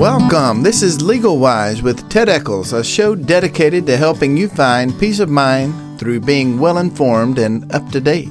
Welcome. 0.00 0.62
This 0.62 0.82
is 0.82 1.02
Legal 1.02 1.38
Wise 1.38 1.82
with 1.82 2.08
Ted 2.08 2.30
Eccles, 2.30 2.72
a 2.72 2.82
show 2.82 3.14
dedicated 3.14 3.84
to 3.84 3.98
helping 3.98 4.34
you 4.34 4.48
find 4.48 4.98
peace 4.98 5.20
of 5.20 5.28
mind 5.28 6.00
through 6.00 6.20
being 6.20 6.58
well 6.58 6.78
informed 6.78 7.38
and 7.38 7.70
up 7.70 7.86
to 7.90 8.00
date. 8.00 8.30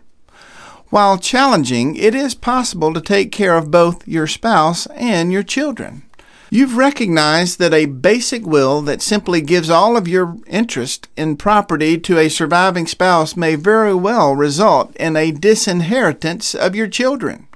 While 0.91 1.17
challenging, 1.17 1.95
it 1.95 2.13
is 2.13 2.35
possible 2.35 2.93
to 2.93 2.99
take 2.99 3.31
care 3.31 3.55
of 3.55 3.71
both 3.71 4.05
your 4.05 4.27
spouse 4.27 4.87
and 4.87 5.31
your 5.31 5.41
children. 5.41 6.03
You've 6.49 6.75
recognized 6.75 7.59
that 7.59 7.73
a 7.73 7.85
basic 7.85 8.45
will 8.45 8.81
that 8.81 9.01
simply 9.01 9.39
gives 9.39 9.69
all 9.69 9.95
of 9.95 10.09
your 10.09 10.35
interest 10.47 11.07
in 11.15 11.37
property 11.37 11.97
to 11.99 12.17
a 12.17 12.27
surviving 12.27 12.87
spouse 12.87 13.37
may 13.37 13.55
very 13.55 13.93
well 13.93 14.35
result 14.35 14.93
in 14.97 15.15
a 15.15 15.31
disinheritance 15.31 16.53
of 16.53 16.75
your 16.75 16.89
children, 16.89 17.47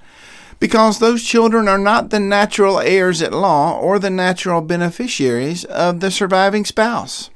because 0.61 0.99
those 0.99 1.21
children 1.21 1.67
are 1.67 1.77
not 1.77 2.11
the 2.11 2.21
natural 2.21 2.79
heirs 2.79 3.21
at 3.21 3.33
law 3.33 3.77
or 3.77 3.99
the 3.99 4.09
natural 4.09 4.61
beneficiaries 4.61 5.65
of 5.65 5.99
the 5.99 6.09
surviving 6.09 6.63
spouse. 6.63 7.29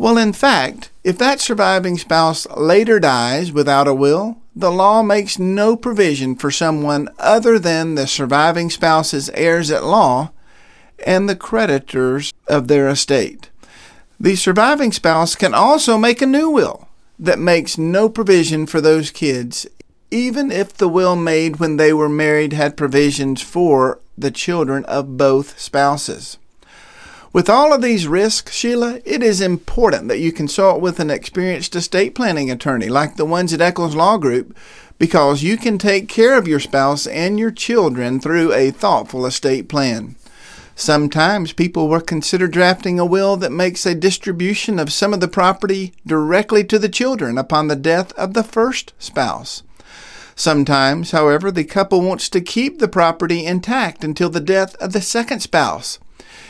Well, 0.00 0.18
in 0.18 0.32
fact, 0.32 0.90
if 1.04 1.16
that 1.18 1.40
surviving 1.40 1.96
spouse 1.96 2.44
later 2.56 2.98
dies 2.98 3.52
without 3.52 3.86
a 3.86 3.94
will, 3.94 4.41
the 4.54 4.70
law 4.70 5.02
makes 5.02 5.38
no 5.38 5.76
provision 5.76 6.36
for 6.36 6.50
someone 6.50 7.08
other 7.18 7.58
than 7.58 7.94
the 7.94 8.06
surviving 8.06 8.68
spouse's 8.70 9.30
heirs 9.30 9.70
at 9.70 9.84
law 9.84 10.30
and 11.06 11.28
the 11.28 11.36
creditors 11.36 12.32
of 12.46 12.68
their 12.68 12.88
estate. 12.88 13.50
The 14.20 14.36
surviving 14.36 14.92
spouse 14.92 15.34
can 15.34 15.54
also 15.54 15.98
make 15.98 16.22
a 16.22 16.26
new 16.26 16.50
will 16.50 16.88
that 17.18 17.38
makes 17.38 17.78
no 17.78 18.08
provision 18.08 18.66
for 18.66 18.80
those 18.80 19.10
kids, 19.10 19.66
even 20.10 20.52
if 20.52 20.74
the 20.74 20.88
will 20.88 21.16
made 21.16 21.56
when 21.56 21.76
they 21.76 21.92
were 21.92 22.08
married 22.08 22.52
had 22.52 22.76
provisions 22.76 23.40
for 23.40 24.00
the 24.16 24.30
children 24.30 24.84
of 24.84 25.16
both 25.16 25.58
spouses. 25.58 26.38
With 27.32 27.48
all 27.48 27.72
of 27.72 27.80
these 27.80 28.06
risks, 28.06 28.52
Sheila, 28.54 29.00
it 29.06 29.22
is 29.22 29.40
important 29.40 30.08
that 30.08 30.18
you 30.18 30.32
consult 30.32 30.82
with 30.82 31.00
an 31.00 31.10
experienced 31.10 31.74
estate 31.74 32.14
planning 32.14 32.50
attorney 32.50 32.90
like 32.90 33.16
the 33.16 33.24
ones 33.24 33.54
at 33.54 33.62
Eccles 33.62 33.96
Law 33.96 34.18
Group 34.18 34.54
because 34.98 35.42
you 35.42 35.56
can 35.56 35.78
take 35.78 36.10
care 36.10 36.36
of 36.36 36.46
your 36.46 36.60
spouse 36.60 37.06
and 37.06 37.38
your 37.38 37.50
children 37.50 38.20
through 38.20 38.52
a 38.52 38.70
thoughtful 38.70 39.24
estate 39.24 39.66
plan. 39.66 40.14
Sometimes 40.74 41.54
people 41.54 41.88
will 41.88 42.02
consider 42.02 42.46
drafting 42.46 43.00
a 43.00 43.06
will 43.06 43.38
that 43.38 43.50
makes 43.50 43.86
a 43.86 43.94
distribution 43.94 44.78
of 44.78 44.92
some 44.92 45.14
of 45.14 45.20
the 45.20 45.28
property 45.28 45.94
directly 46.06 46.62
to 46.64 46.78
the 46.78 46.88
children 46.90 47.38
upon 47.38 47.68
the 47.68 47.76
death 47.76 48.12
of 48.12 48.34
the 48.34 48.44
first 48.44 48.92
spouse. 48.98 49.62
Sometimes, 50.34 51.12
however, 51.12 51.50
the 51.50 51.64
couple 51.64 52.02
wants 52.02 52.28
to 52.28 52.42
keep 52.42 52.78
the 52.78 52.88
property 52.88 53.46
intact 53.46 54.04
until 54.04 54.28
the 54.28 54.40
death 54.40 54.74
of 54.76 54.92
the 54.92 55.00
second 55.00 55.40
spouse. 55.40 55.98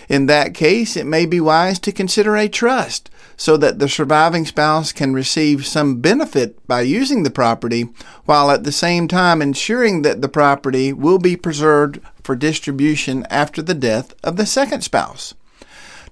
In 0.08 0.26
that 0.26 0.54
case, 0.54 0.96
it 0.96 1.06
may 1.06 1.26
be 1.26 1.40
wise 1.40 1.78
to 1.80 1.92
consider 1.92 2.36
a 2.36 2.48
trust 2.48 3.10
so 3.36 3.56
that 3.56 3.78
the 3.78 3.88
surviving 3.88 4.44
spouse 4.44 4.92
can 4.92 5.14
receive 5.14 5.66
some 5.66 6.00
benefit 6.00 6.64
by 6.66 6.82
using 6.82 7.22
the 7.22 7.30
property, 7.30 7.88
while 8.24 8.50
at 8.50 8.64
the 8.64 8.72
same 8.72 9.08
time 9.08 9.40
ensuring 9.42 10.02
that 10.02 10.20
the 10.20 10.28
property 10.28 10.92
will 10.92 11.18
be 11.18 11.36
preserved 11.36 11.98
for 12.22 12.36
distribution 12.36 13.26
after 13.30 13.62
the 13.62 13.74
death 13.74 14.14
of 14.22 14.36
the 14.36 14.46
second 14.46 14.82
spouse. 14.82 15.34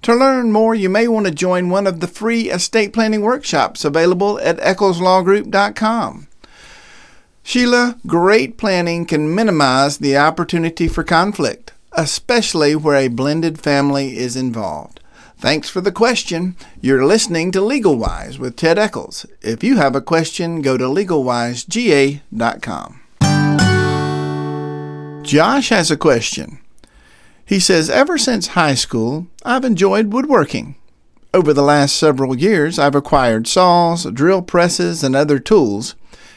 To 0.01 0.15
learn 0.15 0.51
more, 0.51 0.73
you 0.73 0.89
may 0.89 1.07
want 1.07 1.27
to 1.27 1.31
join 1.31 1.69
one 1.69 1.85
of 1.85 1.99
the 1.99 2.07
free 2.07 2.49
estate 2.49 2.91
planning 2.91 3.21
workshops 3.21 3.85
available 3.85 4.39
at 4.39 4.57
eccleslawgroup.com. 4.57 6.27
Sheila, 7.43 7.97
great 8.07 8.57
planning 8.57 9.05
can 9.05 9.33
minimize 9.33 9.99
the 9.99 10.17
opportunity 10.17 10.87
for 10.87 11.03
conflict 11.03 11.71
especially 11.93 12.75
where 12.75 12.95
a 12.95 13.07
blended 13.07 13.59
family 13.59 14.17
is 14.17 14.35
involved. 14.35 14.99
Thanks 15.37 15.69
for 15.69 15.81
the 15.81 15.91
question. 15.91 16.55
You're 16.81 17.05
listening 17.05 17.51
to 17.53 17.61
Legal 17.61 17.97
Wise 17.97 18.37
with 18.37 18.55
Ted 18.55 18.77
Eccles. 18.77 19.25
If 19.41 19.63
you 19.63 19.77
have 19.77 19.95
a 19.95 20.01
question, 20.01 20.61
go 20.61 20.77
to 20.77 20.83
legalwisega.com. 20.83 22.97
Josh 25.23 25.69
has 25.69 25.89
a 25.89 25.97
question. 25.97 26.59
He 27.45 27.59
says, 27.59 27.89
Ever 27.89 28.17
since 28.17 28.47
high 28.47 28.75
school, 28.75 29.27
I've 29.43 29.65
enjoyed 29.65 30.13
woodworking. 30.13 30.75
Over 31.33 31.53
the 31.53 31.63
last 31.63 31.95
several 31.95 32.37
years, 32.37 32.77
I've 32.77 32.95
acquired 32.95 33.47
saws, 33.47 34.05
drill 34.05 34.41
presses, 34.41 35.03
and 35.03 35.15
other 35.15 35.39
tools, 35.39 35.95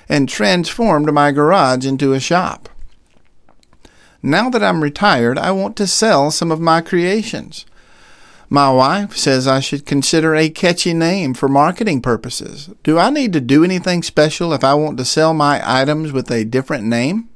and 0.08 0.28
transformed 0.28 1.12
my 1.12 1.30
garage 1.30 1.84
into 1.84 2.12
a 2.12 2.20
shop. 2.20 2.68
Now 4.26 4.48
that 4.48 4.62
I'm 4.62 4.82
retired, 4.82 5.36
I 5.36 5.50
want 5.50 5.76
to 5.76 5.86
sell 5.86 6.30
some 6.30 6.50
of 6.50 6.58
my 6.58 6.80
creations. 6.80 7.66
My 8.48 8.72
wife 8.72 9.18
says 9.18 9.46
I 9.46 9.60
should 9.60 9.84
consider 9.84 10.34
a 10.34 10.48
catchy 10.48 10.94
name 10.94 11.34
for 11.34 11.46
marketing 11.46 12.00
purposes. 12.00 12.70
Do 12.82 12.98
I 12.98 13.10
need 13.10 13.34
to 13.34 13.40
do 13.42 13.62
anything 13.62 14.02
special 14.02 14.54
if 14.54 14.64
I 14.64 14.72
want 14.72 14.96
to 14.96 15.04
sell 15.04 15.34
my 15.34 15.60
items 15.62 16.10
with 16.10 16.30
a 16.30 16.46
different 16.46 16.84
name? 16.84 17.28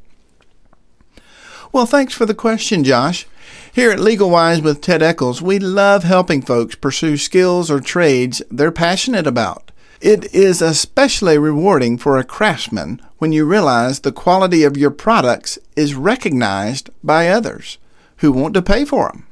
Well, 1.72 1.84
thanks 1.84 2.14
for 2.14 2.24
the 2.24 2.32
question, 2.34 2.84
Josh. 2.84 3.26
Here 3.70 3.90
at 3.90 4.00
Legal 4.00 4.30
Wise 4.30 4.62
with 4.62 4.80
Ted 4.80 5.02
Eccles, 5.02 5.42
we 5.42 5.58
love 5.58 6.04
helping 6.04 6.40
folks 6.40 6.74
pursue 6.74 7.18
skills 7.18 7.70
or 7.70 7.80
trades 7.80 8.40
they're 8.50 8.72
passionate 8.72 9.26
about. 9.26 9.67
It 10.00 10.32
is 10.32 10.62
especially 10.62 11.38
rewarding 11.38 11.98
for 11.98 12.18
a 12.18 12.24
craftsman 12.24 13.02
when 13.18 13.32
you 13.32 13.44
realize 13.44 14.00
the 14.00 14.12
quality 14.12 14.62
of 14.62 14.76
your 14.76 14.92
products 14.92 15.58
is 15.74 15.96
recognized 15.96 16.90
by 17.02 17.28
others 17.28 17.78
who 18.18 18.30
want 18.30 18.54
to 18.54 18.62
pay 18.62 18.84
for 18.84 19.08
them. 19.08 19.26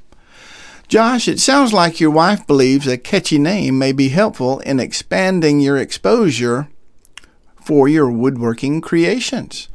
Josh, 0.89 1.29
it 1.29 1.39
sounds 1.39 1.73
like 1.73 2.01
your 2.01 2.11
wife 2.11 2.47
believes 2.47 2.87
a 2.87 2.99
catchy 2.99 3.39
name 3.39 3.79
may 3.79 3.93
be 3.93 4.09
helpful 4.09 4.59
in 4.61 4.81
expanding 4.81 5.61
your 5.61 5.77
exposure 5.77 6.69
for 7.61 7.89
your 7.89 8.11
woodworking 8.11 8.81
creations. 8.81 9.69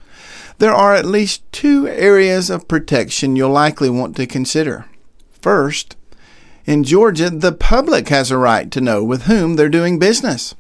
There 0.58 0.74
are 0.74 0.94
at 0.94 1.06
least 1.06 1.50
two 1.54 1.88
areas 1.88 2.50
of 2.50 2.68
protection 2.68 3.36
you'll 3.36 3.50
likely 3.50 3.90
want 3.90 4.16
to 4.18 4.28
consider. 4.28 4.86
First, 5.42 5.96
In 6.66 6.84
Georgia, 6.84 7.30
the 7.30 7.52
public 7.52 8.10
has 8.10 8.30
a 8.30 8.38
right 8.38 8.70
to 8.72 8.80
know 8.80 9.04
with 9.04 9.24
whom 9.24 9.56
they're 9.56 9.70
doing 9.70 9.98
business. 9.98 10.54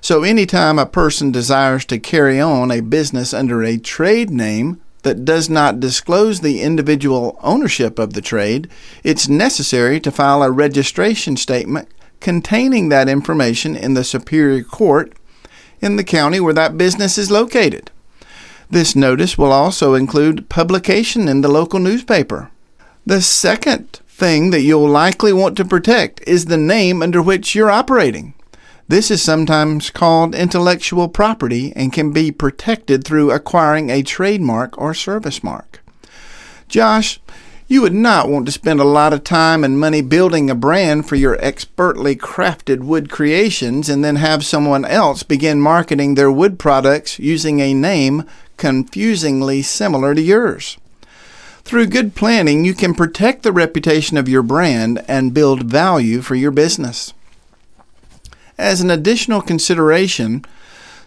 So, 0.00 0.22
anytime 0.22 0.78
a 0.78 0.86
person 0.86 1.30
desires 1.30 1.84
to 1.86 1.98
carry 1.98 2.40
on 2.40 2.70
a 2.70 2.80
business 2.80 3.34
under 3.34 3.62
a 3.62 3.76
trade 3.76 4.30
name 4.30 4.80
that 5.02 5.24
does 5.24 5.50
not 5.50 5.80
disclose 5.80 6.40
the 6.40 6.62
individual 6.62 7.38
ownership 7.42 7.98
of 7.98 8.14
the 8.14 8.22
trade, 8.22 8.68
it's 9.04 9.28
necessary 9.28 10.00
to 10.00 10.10
file 10.10 10.42
a 10.42 10.50
registration 10.50 11.36
statement 11.36 11.88
containing 12.20 12.88
that 12.88 13.08
information 13.08 13.76
in 13.76 13.94
the 13.94 14.04
Superior 14.04 14.62
Court 14.62 15.12
in 15.80 15.96
the 15.96 16.04
county 16.04 16.40
where 16.40 16.54
that 16.54 16.78
business 16.78 17.18
is 17.18 17.30
located. 17.30 17.90
This 18.68 18.94
notice 18.94 19.36
will 19.36 19.52
also 19.52 19.94
include 19.94 20.48
publication 20.48 21.28
in 21.28 21.40
the 21.40 21.48
local 21.48 21.80
newspaper. 21.80 22.50
The 23.04 23.20
second 23.20 24.00
thing 24.06 24.50
that 24.50 24.60
you'll 24.60 24.88
likely 24.88 25.32
want 25.32 25.56
to 25.56 25.64
protect 25.64 26.22
is 26.26 26.44
the 26.44 26.58
name 26.58 27.02
under 27.02 27.22
which 27.22 27.54
you're 27.54 27.70
operating. 27.70 28.34
This 28.90 29.08
is 29.08 29.22
sometimes 29.22 29.88
called 29.88 30.34
intellectual 30.34 31.06
property 31.08 31.72
and 31.76 31.92
can 31.92 32.10
be 32.10 32.32
protected 32.32 33.04
through 33.04 33.30
acquiring 33.30 33.88
a 33.88 34.02
trademark 34.02 34.76
or 34.78 34.94
service 34.94 35.44
mark. 35.44 35.80
Josh, 36.66 37.20
you 37.68 37.82
would 37.82 37.94
not 37.94 38.28
want 38.28 38.46
to 38.46 38.52
spend 38.52 38.80
a 38.80 38.84
lot 38.84 39.12
of 39.12 39.22
time 39.22 39.62
and 39.62 39.78
money 39.78 40.02
building 40.02 40.50
a 40.50 40.56
brand 40.56 41.08
for 41.08 41.14
your 41.14 41.38
expertly 41.40 42.16
crafted 42.16 42.80
wood 42.80 43.12
creations 43.12 43.88
and 43.88 44.04
then 44.04 44.16
have 44.16 44.44
someone 44.44 44.84
else 44.84 45.22
begin 45.22 45.60
marketing 45.60 46.16
their 46.16 46.32
wood 46.32 46.58
products 46.58 47.16
using 47.20 47.60
a 47.60 47.72
name 47.72 48.24
confusingly 48.56 49.62
similar 49.62 50.16
to 50.16 50.20
yours. 50.20 50.78
Through 51.62 51.86
good 51.86 52.16
planning, 52.16 52.64
you 52.64 52.74
can 52.74 52.94
protect 52.94 53.44
the 53.44 53.52
reputation 53.52 54.16
of 54.16 54.28
your 54.28 54.42
brand 54.42 55.04
and 55.06 55.32
build 55.32 55.62
value 55.62 56.22
for 56.22 56.34
your 56.34 56.50
business. 56.50 57.12
As 58.60 58.82
an 58.82 58.90
additional 58.90 59.40
consideration, 59.40 60.44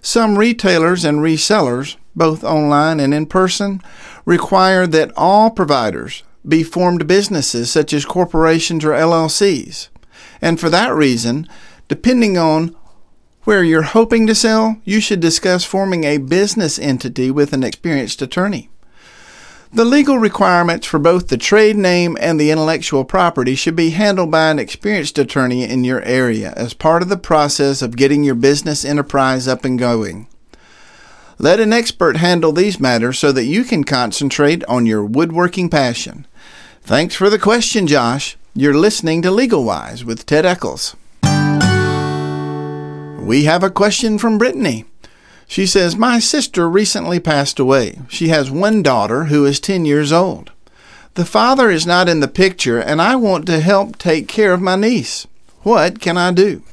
some 0.01 0.39
retailers 0.39 1.05
and 1.05 1.19
resellers, 1.19 1.97
both 2.15 2.43
online 2.43 2.99
and 2.99 3.13
in 3.13 3.27
person, 3.27 3.79
require 4.25 4.87
that 4.87 5.11
all 5.15 5.51
providers 5.51 6.23
be 6.47 6.63
formed 6.63 7.07
businesses 7.07 7.71
such 7.71 7.93
as 7.93 8.05
corporations 8.05 8.83
or 8.83 8.89
LLCs. 8.89 9.89
And 10.41 10.59
for 10.59 10.71
that 10.71 10.95
reason, 10.95 11.47
depending 11.87 12.39
on 12.39 12.75
where 13.43 13.63
you're 13.63 13.83
hoping 13.83 14.25
to 14.25 14.33
sell, 14.33 14.77
you 14.83 14.99
should 14.99 15.19
discuss 15.19 15.63
forming 15.63 16.05
a 16.05 16.17
business 16.17 16.79
entity 16.79 17.29
with 17.29 17.53
an 17.53 17.63
experienced 17.63 18.23
attorney. 18.23 18.71
The 19.75 19.85
legal 19.85 20.19
requirements 20.19 20.85
for 20.85 20.99
both 20.99 21.29
the 21.29 21.37
trade 21.37 21.75
name 21.75 22.15
and 22.21 22.39
the 22.39 22.51
intellectual 22.51 23.03
property 23.03 23.55
should 23.55 23.75
be 23.75 23.89
handled 23.89 24.29
by 24.29 24.51
an 24.51 24.59
experienced 24.59 25.17
attorney 25.17 25.63
in 25.63 25.83
your 25.83 26.03
area 26.03 26.53
as 26.55 26.75
part 26.75 27.01
of 27.01 27.09
the 27.09 27.17
process 27.17 27.81
of 27.81 27.95
getting 27.95 28.23
your 28.23 28.35
business 28.35 28.85
enterprise 28.85 29.47
up 29.47 29.65
and 29.65 29.79
going. 29.79 30.27
Let 31.39 31.59
an 31.59 31.73
expert 31.73 32.17
handle 32.17 32.51
these 32.51 32.79
matters 32.79 33.17
so 33.17 33.31
that 33.31 33.45
you 33.45 33.63
can 33.63 33.83
concentrate 33.83 34.63
on 34.65 34.85
your 34.85 35.03
woodworking 35.03 35.71
passion. 35.71 36.27
Thanks 36.83 37.15
for 37.15 37.31
the 37.31 37.39
question, 37.39 37.87
Josh. 37.87 38.37
You're 38.53 38.75
listening 38.75 39.23
to 39.23 39.31
Legal 39.31 39.63
Wise 39.63 40.05
with 40.05 40.27
Ted 40.27 40.45
Eccles. 40.45 40.95
We 43.19 43.45
have 43.45 43.63
a 43.63 43.71
question 43.71 44.19
from 44.19 44.37
Brittany. 44.37 44.85
She 45.53 45.67
says, 45.67 45.95
My 45.95 46.17
sister 46.17 46.67
recently 46.67 47.19
passed 47.19 47.59
away. 47.59 47.99
She 48.09 48.29
has 48.29 48.49
one 48.49 48.81
daughter 48.81 49.25
who 49.25 49.45
is 49.45 49.59
10 49.59 49.85
years 49.85 50.11
old. 50.11 50.51
The 51.13 51.25
father 51.25 51.69
is 51.69 51.85
not 51.85 52.09
in 52.09 52.21
the 52.21 52.27
picture, 52.27 52.79
and 52.79 52.99
I 52.99 53.15
want 53.15 53.45
to 53.45 53.59
help 53.59 53.99
take 53.99 54.27
care 54.27 54.53
of 54.53 54.63
my 54.63 54.75
niece. 54.75 55.27
What 55.61 56.01
can 56.01 56.17
I 56.17 56.31
do? 56.31 56.63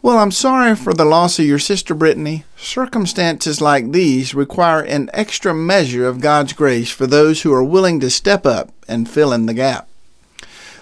Well, 0.00 0.16
I'm 0.16 0.30
sorry 0.30 0.74
for 0.74 0.94
the 0.94 1.04
loss 1.04 1.38
of 1.38 1.44
your 1.44 1.58
sister, 1.58 1.94
Brittany. 1.94 2.44
Circumstances 2.56 3.60
like 3.60 3.92
these 3.92 4.34
require 4.34 4.80
an 4.80 5.10
extra 5.12 5.52
measure 5.52 6.08
of 6.08 6.22
God's 6.22 6.54
grace 6.54 6.90
for 6.90 7.06
those 7.06 7.42
who 7.42 7.52
are 7.52 7.62
willing 7.62 8.00
to 8.00 8.08
step 8.08 8.46
up 8.46 8.72
and 8.88 9.06
fill 9.06 9.34
in 9.34 9.44
the 9.44 9.52
gap. 9.52 9.86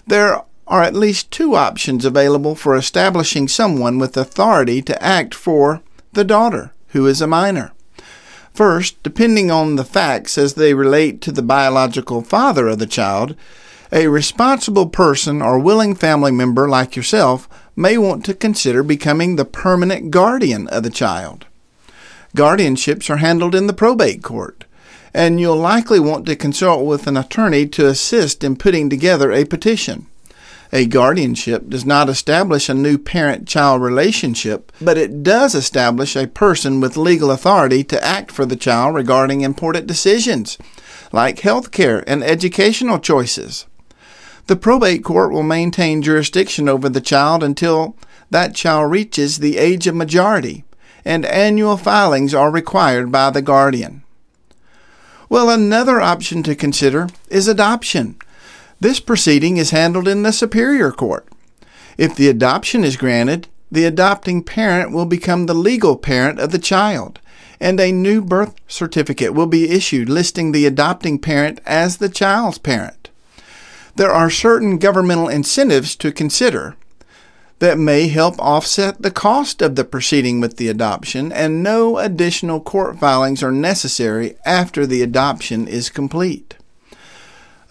There 0.07 0.43
are 0.69 0.83
at 0.85 0.95
least 0.95 1.33
two 1.33 1.57
options 1.57 2.05
available 2.05 2.55
for 2.55 2.77
establishing 2.77 3.49
someone 3.49 3.99
with 3.99 4.17
authority 4.17 4.81
to 4.83 5.03
act 5.03 5.35
for 5.35 5.83
the 6.19 6.25
daughter, 6.25 6.73
who 6.89 7.07
is 7.07 7.23
a 7.23 7.29
minor. 7.29 7.71
First, 8.53 9.01
depending 9.05 9.53
on 9.53 9.77
the 9.77 9.85
facts 9.85 10.37
as 10.37 10.55
they 10.55 10.75
relate 10.75 11.21
to 11.21 11.31
the 11.31 11.43
biological 11.43 12.23
father 12.23 12.67
of 12.67 12.81
the 12.81 12.89
child, 12.89 13.37
a 13.93 14.09
responsible 14.09 14.89
person 14.89 15.41
or 15.41 15.61
willing 15.61 15.95
family 15.95 16.33
member 16.33 16.69
like 16.69 16.97
yourself 16.97 17.49
may 17.77 17.97
want 17.97 18.25
to 18.25 18.35
consider 18.35 18.83
becoming 18.83 19.37
the 19.37 19.45
permanent 19.45 20.11
guardian 20.11 20.67
of 20.69 20.83
the 20.83 20.91
child. 20.91 21.47
Guardianships 22.37 23.09
are 23.09 23.19
handled 23.19 23.55
in 23.55 23.69
the 23.69 23.73
probate 23.73 24.25
court, 24.25 24.65
and 25.15 25.39
you'll 25.39 25.57
likely 25.57 26.01
want 26.01 26.27
to 26.27 26.35
consult 26.35 26.85
with 26.85 27.07
an 27.07 27.17
attorney 27.17 27.65
to 27.69 27.87
assist 27.87 28.43
in 28.43 28.57
putting 28.57 28.91
together 28.91 29.31
a 29.31 29.45
petition. 29.45 30.07
A 30.71 30.85
guardianship 30.85 31.69
does 31.69 31.87
not 31.87 32.11
establish 32.11 32.69
a 32.69 32.75
new 32.75 32.99
parent 32.99 33.49
child 33.49 33.81
relationship, 33.81 34.71
but 34.81 34.99
it 34.99 35.23
does 35.23 35.55
establish 35.55 36.15
a 36.15 36.27
person 36.27 36.81
with 36.81 36.97
legal 36.97 37.31
authority 37.31 37.83
to 37.85 38.05
act 38.05 38.31
for 38.31 38.45
the 38.45 38.57
child 38.57 38.95
regarding 38.95 39.41
important 39.41 39.87
decisions, 39.87 40.59
like 41.11 41.41
health 41.41 41.71
care 41.71 42.05
and 42.07 42.23
educational 42.23 42.99
choices. 42.99 43.67
The 44.47 44.57
probate 44.57 45.05
court 45.05 45.33
will 45.33 45.43
maintain 45.43 46.03
jurisdiction 46.03 46.69
over 46.69 46.89
the 46.89 47.01
child 47.01 47.43
until 47.43 47.97
that 48.31 48.55
child 48.55 48.91
reaches 48.91 49.39
the 49.39 49.57
age 49.57 49.87
of 49.87 49.95
majority, 49.95 50.65
and 51.03 51.25
annual 51.25 51.79
filings 51.79 52.35
are 52.35 52.51
required 52.51 53.11
by 53.11 53.31
the 53.31 53.43
guardian. 53.43 54.03
Well, 55.31 55.49
another 55.49 56.01
option 56.01 56.43
to 56.43 56.55
consider 56.55 57.09
is 57.29 57.49
adoption. 57.49 58.17
This 58.81 59.01
proceeding 59.01 59.57
is 59.57 59.71
handled 59.71 60.07
in 60.07 60.23
the 60.23 60.33
Superior 60.33 60.93
Court. 60.93 61.27
If 61.97 62.15
the 62.15 62.29
adoption 62.29 62.85
is 62.85 62.97
granted, 62.97 63.49
the 63.73 63.85
adopting 63.85 64.45
parent 64.45 64.93
will 64.93 65.05
become 65.05 65.47
the 65.47 65.55
legal 65.55 65.97
parent 65.97 66.39
of 66.39 66.53
the 66.53 66.61
child, 66.61 67.19
and 67.61 67.81
a 67.81 67.91
new 67.91 68.23
birth 68.23 68.55
certificate 68.69 69.35
will 69.35 69.49
be 69.49 69.71
issued 69.71 70.09
listing 70.09 70.53
the 70.53 70.65
adopting 70.65 71.19
parent 71.19 71.61
as 71.67 71.97
the 71.97 72.09
child's 72.09 72.59
parent. 72.59 73.11
There 73.97 74.13
are 74.13 74.31
certain 74.31 74.79
governmental 74.79 75.29
incentives 75.29 75.97
to 75.97 76.13
consider 76.13 76.77
that 77.59 77.79
may 77.79 78.07
help 78.07 78.39
offset 78.39 79.03
the 79.03 79.11
cost 79.11 79.61
of 79.61 79.75
the 79.75 79.85
proceeding 79.85 80.41
with 80.41 80.57
the 80.57 80.69
adoption, 80.69 81.33
and 81.33 81.65
no 81.65 81.99
additional 81.99 82.61
court 82.61 82.97
filings 83.01 83.43
are 83.43 83.51
necessary 83.51 84.37
after 84.47 84.87
the 84.87 85.03
adoption 85.03 85.67
is 85.67 85.91
complete. 85.91 86.55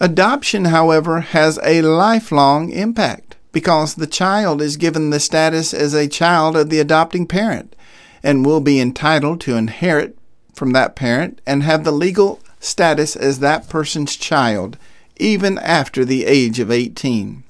Adoption, 0.00 0.66
however, 0.66 1.20
has 1.20 1.58
a 1.64 1.82
lifelong 1.82 2.70
impact 2.70 3.36
because 3.50 3.94
the 3.94 4.06
child 4.06 4.62
is 4.62 4.76
given 4.76 5.10
the 5.10 5.18
status 5.18 5.74
as 5.74 5.92
a 5.92 6.06
child 6.06 6.56
of 6.56 6.70
the 6.70 6.78
adopting 6.78 7.26
parent 7.26 7.74
and 8.22 8.46
will 8.46 8.60
be 8.60 8.80
entitled 8.80 9.40
to 9.40 9.56
inherit 9.56 10.16
from 10.54 10.72
that 10.72 10.94
parent 10.94 11.40
and 11.46 11.62
have 11.62 11.84
the 11.84 11.92
legal 11.92 12.40
status 12.60 13.16
as 13.16 13.40
that 13.40 13.68
person's 13.68 14.16
child 14.16 14.76
even 15.16 15.58
after 15.58 16.04
the 16.04 16.26
age 16.26 16.60
of 16.60 16.70
18. 16.70 17.42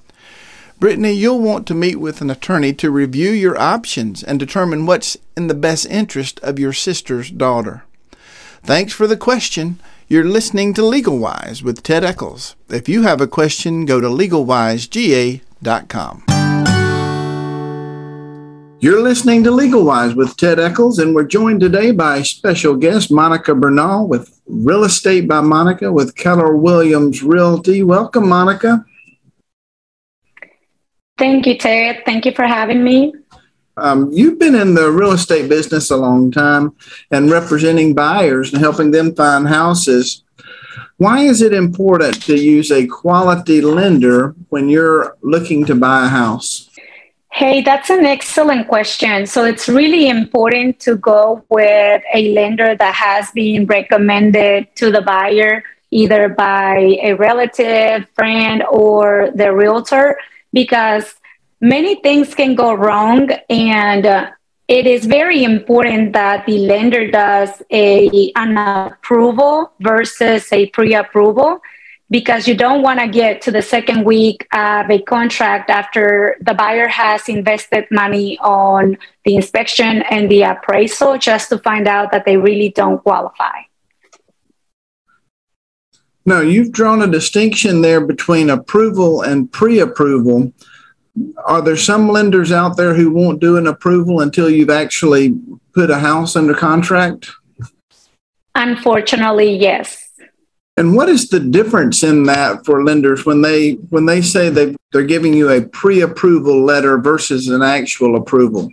Brittany, 0.78 1.12
you'll 1.12 1.40
want 1.40 1.66
to 1.66 1.74
meet 1.74 1.96
with 1.96 2.20
an 2.20 2.30
attorney 2.30 2.72
to 2.72 2.90
review 2.90 3.30
your 3.30 3.58
options 3.60 4.22
and 4.22 4.38
determine 4.38 4.86
what's 4.86 5.16
in 5.36 5.48
the 5.48 5.54
best 5.54 5.86
interest 5.86 6.38
of 6.40 6.58
your 6.58 6.72
sister's 6.72 7.30
daughter. 7.30 7.82
Thanks 8.62 8.92
for 8.92 9.06
the 9.06 9.16
question. 9.16 9.80
You're 10.10 10.24
listening 10.24 10.72
to 10.72 10.80
LegalWise 10.80 11.62
with 11.62 11.82
Ted 11.82 12.02
Eccles. 12.02 12.56
If 12.70 12.88
you 12.88 13.02
have 13.02 13.20
a 13.20 13.26
question, 13.26 13.84
go 13.84 14.00
to 14.00 14.08
legalwisega.com. 14.08 16.24
You're 18.80 19.02
listening 19.02 19.44
to 19.44 19.50
LegalWise 19.50 20.16
with 20.16 20.34
Ted 20.38 20.58
Eccles, 20.58 20.98
and 20.98 21.14
we're 21.14 21.24
joined 21.24 21.60
today 21.60 21.90
by 21.90 22.22
special 22.22 22.74
guest 22.74 23.12
Monica 23.12 23.54
Bernal 23.54 24.08
with 24.08 24.40
Real 24.46 24.84
Estate 24.84 25.28
by 25.28 25.42
Monica 25.42 25.92
with 25.92 26.16
Keller 26.16 26.56
Williams 26.56 27.22
Realty. 27.22 27.82
Welcome, 27.82 28.30
Monica. 28.30 28.86
Thank 31.18 31.46
you, 31.46 31.58
Ted. 31.58 32.00
Thank 32.06 32.24
you 32.24 32.32
for 32.32 32.46
having 32.46 32.82
me. 32.82 33.12
Um, 33.80 34.10
you've 34.12 34.38
been 34.38 34.54
in 34.54 34.74
the 34.74 34.90
real 34.90 35.12
estate 35.12 35.48
business 35.48 35.90
a 35.90 35.96
long 35.96 36.30
time 36.30 36.74
and 37.10 37.30
representing 37.30 37.94
buyers 37.94 38.52
and 38.52 38.60
helping 38.60 38.90
them 38.90 39.14
find 39.14 39.48
houses. 39.48 40.22
Why 40.96 41.20
is 41.20 41.42
it 41.42 41.52
important 41.52 42.22
to 42.24 42.36
use 42.36 42.72
a 42.72 42.86
quality 42.86 43.60
lender 43.60 44.34
when 44.48 44.68
you're 44.68 45.16
looking 45.22 45.64
to 45.66 45.74
buy 45.74 46.06
a 46.06 46.08
house? 46.08 46.68
Hey, 47.30 47.62
that's 47.62 47.88
an 47.88 48.04
excellent 48.04 48.66
question. 48.66 49.26
So 49.26 49.44
it's 49.44 49.68
really 49.68 50.08
important 50.08 50.80
to 50.80 50.96
go 50.96 51.44
with 51.50 52.02
a 52.12 52.34
lender 52.34 52.74
that 52.74 52.94
has 52.94 53.30
been 53.30 53.66
recommended 53.66 54.74
to 54.76 54.90
the 54.90 55.02
buyer 55.02 55.62
either 55.90 56.28
by 56.28 56.98
a 57.02 57.14
relative, 57.14 58.06
friend, 58.14 58.62
or 58.70 59.30
the 59.34 59.52
realtor 59.52 60.18
because 60.52 61.14
many 61.60 61.96
things 61.96 62.34
can 62.34 62.54
go 62.54 62.72
wrong 62.72 63.30
and 63.48 64.06
uh, 64.06 64.30
it 64.68 64.86
is 64.86 65.06
very 65.06 65.44
important 65.44 66.12
that 66.12 66.44
the 66.46 66.58
lender 66.58 67.10
does 67.10 67.62
a 67.70 68.30
an 68.36 68.56
approval 68.58 69.72
versus 69.80 70.52
a 70.52 70.66
pre-approval 70.66 71.60
because 72.10 72.48
you 72.48 72.54
don't 72.54 72.82
want 72.82 73.00
to 73.00 73.08
get 73.08 73.42
to 73.42 73.50
the 73.50 73.62
second 73.62 74.04
week 74.04 74.46
of 74.52 74.90
a 74.90 75.00
contract 75.02 75.68
after 75.68 76.36
the 76.40 76.54
buyer 76.54 76.88
has 76.88 77.28
invested 77.28 77.86
money 77.90 78.38
on 78.38 78.96
the 79.24 79.36
inspection 79.36 80.02
and 80.10 80.30
the 80.30 80.42
appraisal 80.42 81.18
just 81.18 81.50
to 81.50 81.58
find 81.58 81.86
out 81.86 82.10
that 82.12 82.24
they 82.24 82.36
really 82.36 82.70
don't 82.70 83.02
qualify. 83.02 83.60
No, 86.24 86.40
you've 86.42 86.72
drawn 86.72 87.00
a 87.00 87.06
distinction 87.06 87.80
there 87.80 88.02
between 88.02 88.50
approval 88.50 89.22
and 89.22 89.50
pre 89.50 89.78
approval. 89.78 90.52
Are 91.44 91.62
there 91.62 91.76
some 91.76 92.08
lenders 92.08 92.52
out 92.52 92.76
there 92.76 92.94
who 92.94 93.10
won't 93.10 93.40
do 93.40 93.56
an 93.56 93.66
approval 93.66 94.20
until 94.20 94.50
you've 94.50 94.70
actually 94.70 95.38
put 95.74 95.90
a 95.90 95.98
house 95.98 96.36
under 96.36 96.54
contract? 96.54 97.30
Unfortunately, 98.54 99.56
yes. 99.56 100.04
And 100.76 100.94
what 100.94 101.08
is 101.08 101.28
the 101.28 101.40
difference 101.40 102.04
in 102.04 102.24
that 102.24 102.64
for 102.64 102.84
lenders 102.84 103.26
when 103.26 103.42
they 103.42 103.72
when 103.90 104.06
they 104.06 104.22
say 104.22 104.48
they 104.48 104.76
they're 104.92 105.02
giving 105.02 105.34
you 105.34 105.50
a 105.50 105.62
pre-approval 105.62 106.62
letter 106.62 106.98
versus 106.98 107.48
an 107.48 107.62
actual 107.62 108.16
approval? 108.16 108.68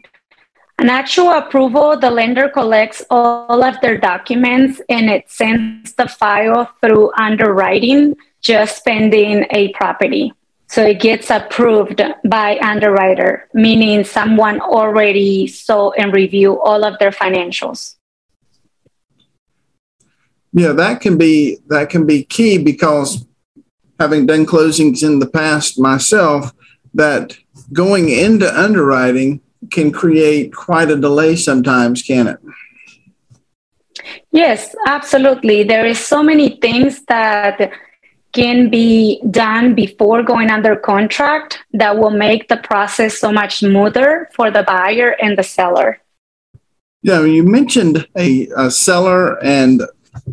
An 0.77 0.89
actual 0.89 1.31
approval, 1.31 1.97
the 1.97 2.11
lender 2.11 2.49
collects 2.49 3.03
all 3.09 3.63
of 3.63 3.79
their 3.81 3.97
documents 3.97 4.81
and 4.89 5.09
it 5.09 5.31
sends 5.31 5.93
the 5.93 6.07
file 6.07 6.69
through 6.81 7.11
underwriting, 7.17 8.15
just 8.41 8.83
pending 8.83 9.47
a 9.51 9.71
property. 9.73 10.33
So 10.67 10.84
it 10.84 11.00
gets 11.00 11.29
approved 11.29 12.01
by 12.25 12.57
underwriter, 12.57 13.48
meaning 13.53 14.03
someone 14.03 14.60
already 14.62 15.48
saw 15.48 15.91
and 15.91 16.13
reviewed 16.13 16.57
all 16.63 16.84
of 16.84 16.98
their 17.00 17.12
financials 17.12 17.95
yeah, 20.55 20.72
that 20.72 21.01
can 21.01 21.17
be 21.17 21.57
that 21.67 21.89
can 21.89 22.05
be 22.05 22.24
key 22.24 22.57
because 22.57 23.25
having 24.00 24.25
done 24.25 24.45
closings 24.45 25.03
in 25.03 25.19
the 25.19 25.27
past 25.27 25.77
myself, 25.77 26.53
that 26.93 27.38
going 27.74 28.07
into 28.07 28.48
underwriting 28.57 29.41
can 29.69 29.91
create 29.91 30.53
quite 30.53 30.89
a 30.89 30.95
delay 30.95 31.36
sometimes, 31.36 32.01
can 32.01 32.27
it? 32.27 32.39
Yes, 34.31 34.74
absolutely. 34.88 35.63
There 35.63 35.86
is 35.86 36.00
so 36.00 36.24
many 36.24 36.57
things 36.62 37.03
that 37.07 37.72
can 38.35 38.69
be 38.69 39.21
done 39.31 39.73
before 39.73 40.21
going 40.21 40.51
under 40.51 40.75
contract 40.75 41.59
that 41.71 41.97
will 41.97 42.11
make 42.11 42.49
the 42.49 42.57
process 42.57 43.17
so 43.17 43.31
much 43.31 43.59
smoother 43.59 44.29
for 44.33 44.51
the 44.51 44.63
buyer 44.63 45.15
and 45.21 45.37
the 45.37 45.43
seller. 45.43 46.01
Yeah, 47.01 47.23
you 47.23 47.43
mentioned 47.43 48.07
a, 48.17 48.47
a 48.57 48.69
seller 48.69 49.41
and 49.43 49.81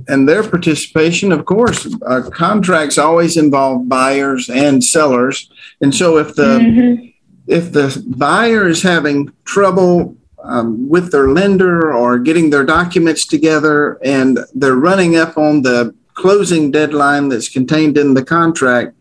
and 0.07 0.29
their 0.29 0.49
participation, 0.49 1.33
of 1.33 1.45
course, 1.45 1.93
uh, 2.07 2.31
contracts 2.31 2.99
always 2.99 3.37
involve 3.37 3.89
buyers 3.89 4.49
and 4.49 4.83
sellers. 4.83 5.51
And 5.81 5.93
so 5.93 6.19
if 6.19 6.37
the 6.37 6.59
mm-hmm. 6.61 7.07
if 7.47 7.73
the 7.73 8.03
buyer 8.17 8.69
is 8.69 8.83
having 8.83 9.33
trouble 9.45 10.17
um, 10.45 10.89
with 10.89 11.11
their 11.11 11.29
lender 11.29 11.93
or 11.93 12.19
getting 12.19 12.51
their 12.51 12.65
documents 12.65 13.27
together 13.27 13.99
and 14.05 14.39
they're 14.55 14.77
running 14.77 15.17
up 15.17 15.37
on 15.37 15.63
the 15.63 15.95
closing 16.15 16.71
deadline 16.71 17.29
that's 17.29 17.49
contained 17.49 17.99
in 17.99 18.15
the 18.15 18.25
contract, 18.25 18.95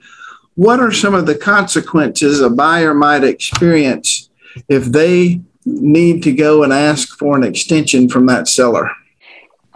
what 0.55 0.79
are 0.79 0.91
some 0.91 1.13
of 1.13 1.25
the 1.25 1.35
consequences 1.35 2.41
a 2.41 2.49
buyer 2.49 2.93
might 2.93 3.23
experience 3.23 4.29
if 4.67 4.85
they 4.85 5.41
need 5.65 6.23
to 6.23 6.31
go 6.31 6.63
and 6.63 6.73
ask 6.73 7.17
for 7.17 7.37
an 7.37 7.43
extension 7.43 8.09
from 8.09 8.25
that 8.25 8.47
seller? 8.47 8.91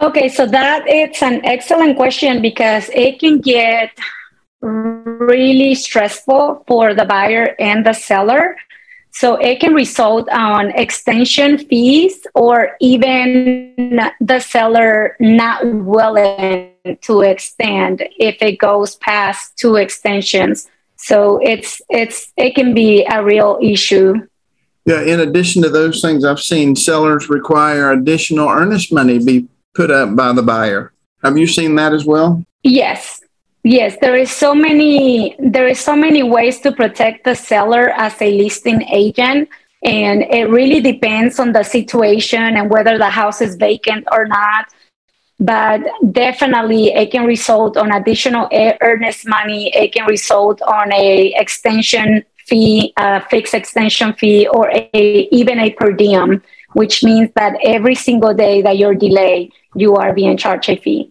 Okay, 0.00 0.28
so 0.28 0.46
that 0.46 0.84
it's 0.86 1.22
an 1.22 1.44
excellent 1.44 1.96
question 1.96 2.42
because 2.42 2.90
it 2.90 3.18
can 3.18 3.40
get 3.40 3.90
really 4.60 5.74
stressful 5.74 6.64
for 6.66 6.92
the 6.92 7.04
buyer 7.04 7.54
and 7.58 7.86
the 7.86 7.92
seller. 7.92 8.56
So 9.18 9.36
it 9.36 9.60
can 9.60 9.72
result 9.72 10.28
on 10.28 10.72
extension 10.72 11.56
fees 11.56 12.26
or 12.34 12.76
even 12.82 13.98
the 14.20 14.40
seller 14.40 15.16
not 15.18 15.64
willing 15.64 16.74
to 17.00 17.22
extend 17.22 18.06
if 18.18 18.42
it 18.42 18.58
goes 18.58 18.96
past 18.96 19.56
two 19.56 19.76
extensions. 19.76 20.68
So 20.96 21.40
it's 21.42 21.80
it's 21.88 22.30
it 22.36 22.54
can 22.54 22.74
be 22.74 23.06
a 23.10 23.24
real 23.24 23.58
issue. 23.62 24.16
Yeah, 24.84 25.00
in 25.00 25.20
addition 25.20 25.62
to 25.62 25.70
those 25.70 26.02
things, 26.02 26.22
I've 26.22 26.38
seen 26.38 26.76
sellers 26.76 27.30
require 27.30 27.92
additional 27.92 28.50
earnest 28.50 28.92
money 28.92 29.18
be 29.18 29.48
put 29.74 29.90
up 29.90 30.14
by 30.14 30.34
the 30.34 30.42
buyer. 30.42 30.92
Have 31.24 31.38
you 31.38 31.46
seen 31.46 31.74
that 31.76 31.94
as 31.94 32.04
well? 32.04 32.44
Yes. 32.62 33.22
Yes, 33.66 33.96
there 34.00 34.14
is 34.14 34.30
so 34.30 34.54
many 34.54 35.34
there 35.40 35.66
is 35.66 35.80
so 35.80 35.96
many 35.96 36.22
ways 36.22 36.60
to 36.60 36.70
protect 36.70 37.24
the 37.24 37.34
seller 37.34 37.90
as 37.90 38.14
a 38.22 38.30
listing 38.30 38.82
agent 38.82 39.48
and 39.82 40.22
it 40.22 40.48
really 40.48 40.80
depends 40.80 41.40
on 41.40 41.50
the 41.50 41.64
situation 41.64 42.56
and 42.56 42.70
whether 42.70 42.96
the 42.96 43.10
house 43.10 43.40
is 43.40 43.56
vacant 43.56 44.06
or 44.12 44.26
not 44.26 44.66
but 45.40 45.80
definitely 46.12 46.94
it 46.94 47.10
can 47.10 47.26
result 47.26 47.76
on 47.76 47.92
additional 47.92 48.48
earnest 48.82 49.26
money 49.26 49.74
it 49.74 49.92
can 49.92 50.06
result 50.06 50.62
on 50.62 50.92
a 50.92 51.34
extension 51.36 52.24
fee 52.46 52.92
a 52.98 53.20
fixed 53.28 53.54
extension 53.54 54.12
fee 54.12 54.46
or 54.46 54.70
a, 54.70 55.28
even 55.32 55.58
a 55.58 55.70
per 55.72 55.90
diem 55.92 56.40
which 56.74 57.02
means 57.02 57.30
that 57.34 57.56
every 57.64 57.96
single 57.96 58.34
day 58.34 58.60
that 58.60 58.76
you're 58.76 58.94
delayed, 58.94 59.50
you 59.74 59.96
are 59.96 60.12
being 60.12 60.36
charged 60.36 60.68
a 60.68 60.76
fee. 60.76 61.10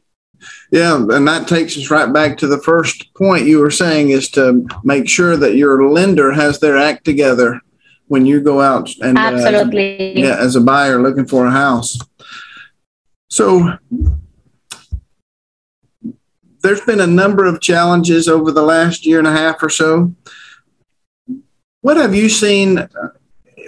Yeah, 0.71 0.95
and 0.95 1.27
that 1.27 1.47
takes 1.47 1.77
us 1.77 1.91
right 1.91 2.11
back 2.11 2.37
to 2.37 2.47
the 2.47 2.61
first 2.61 3.13
point 3.13 3.47
you 3.47 3.59
were 3.59 3.71
saying 3.71 4.09
is 4.09 4.29
to 4.31 4.67
make 4.83 5.07
sure 5.07 5.37
that 5.37 5.55
your 5.55 5.89
lender 5.89 6.31
has 6.31 6.59
their 6.59 6.77
act 6.77 7.05
together 7.05 7.61
when 8.07 8.25
you 8.25 8.41
go 8.41 8.61
out 8.61 8.89
and 9.01 9.17
absolutely 9.17 10.15
uh, 10.15 10.27
yeah 10.27 10.37
as 10.37 10.55
a 10.55 10.61
buyer 10.61 11.01
looking 11.01 11.25
for 11.25 11.45
a 11.47 11.51
house. 11.51 11.97
So 13.29 13.77
there's 16.61 16.81
been 16.81 17.01
a 17.01 17.07
number 17.07 17.45
of 17.45 17.61
challenges 17.61 18.27
over 18.27 18.51
the 18.51 18.63
last 18.63 19.05
year 19.05 19.19
and 19.19 19.27
a 19.27 19.31
half 19.31 19.61
or 19.61 19.69
so. 19.69 20.13
What 21.81 21.97
have 21.97 22.15
you 22.15 22.29
seen 22.29 22.89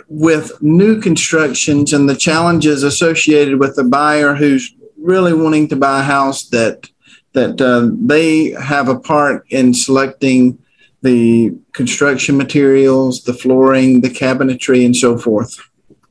with 0.07 0.61
new 0.61 0.99
constructions 0.99 1.93
and 1.93 2.09
the 2.09 2.15
challenges 2.15 2.83
associated 2.83 3.59
with 3.59 3.75
the 3.75 3.83
buyer 3.83 4.33
who's 4.33 4.73
really 5.01 5.33
wanting 5.33 5.67
to 5.69 5.75
buy 5.75 5.99
a 5.99 6.03
house 6.03 6.49
that 6.49 6.89
that 7.33 7.61
uh, 7.61 7.89
they 7.93 8.51
have 8.51 8.89
a 8.89 8.99
part 8.99 9.45
in 9.49 9.73
selecting 9.73 10.57
the 11.03 11.55
construction 11.73 12.35
materials, 12.35 13.23
the 13.23 13.33
flooring, 13.33 14.01
the 14.01 14.09
cabinetry, 14.09 14.83
and 14.85 14.95
so 14.95 15.17
forth. 15.17 15.55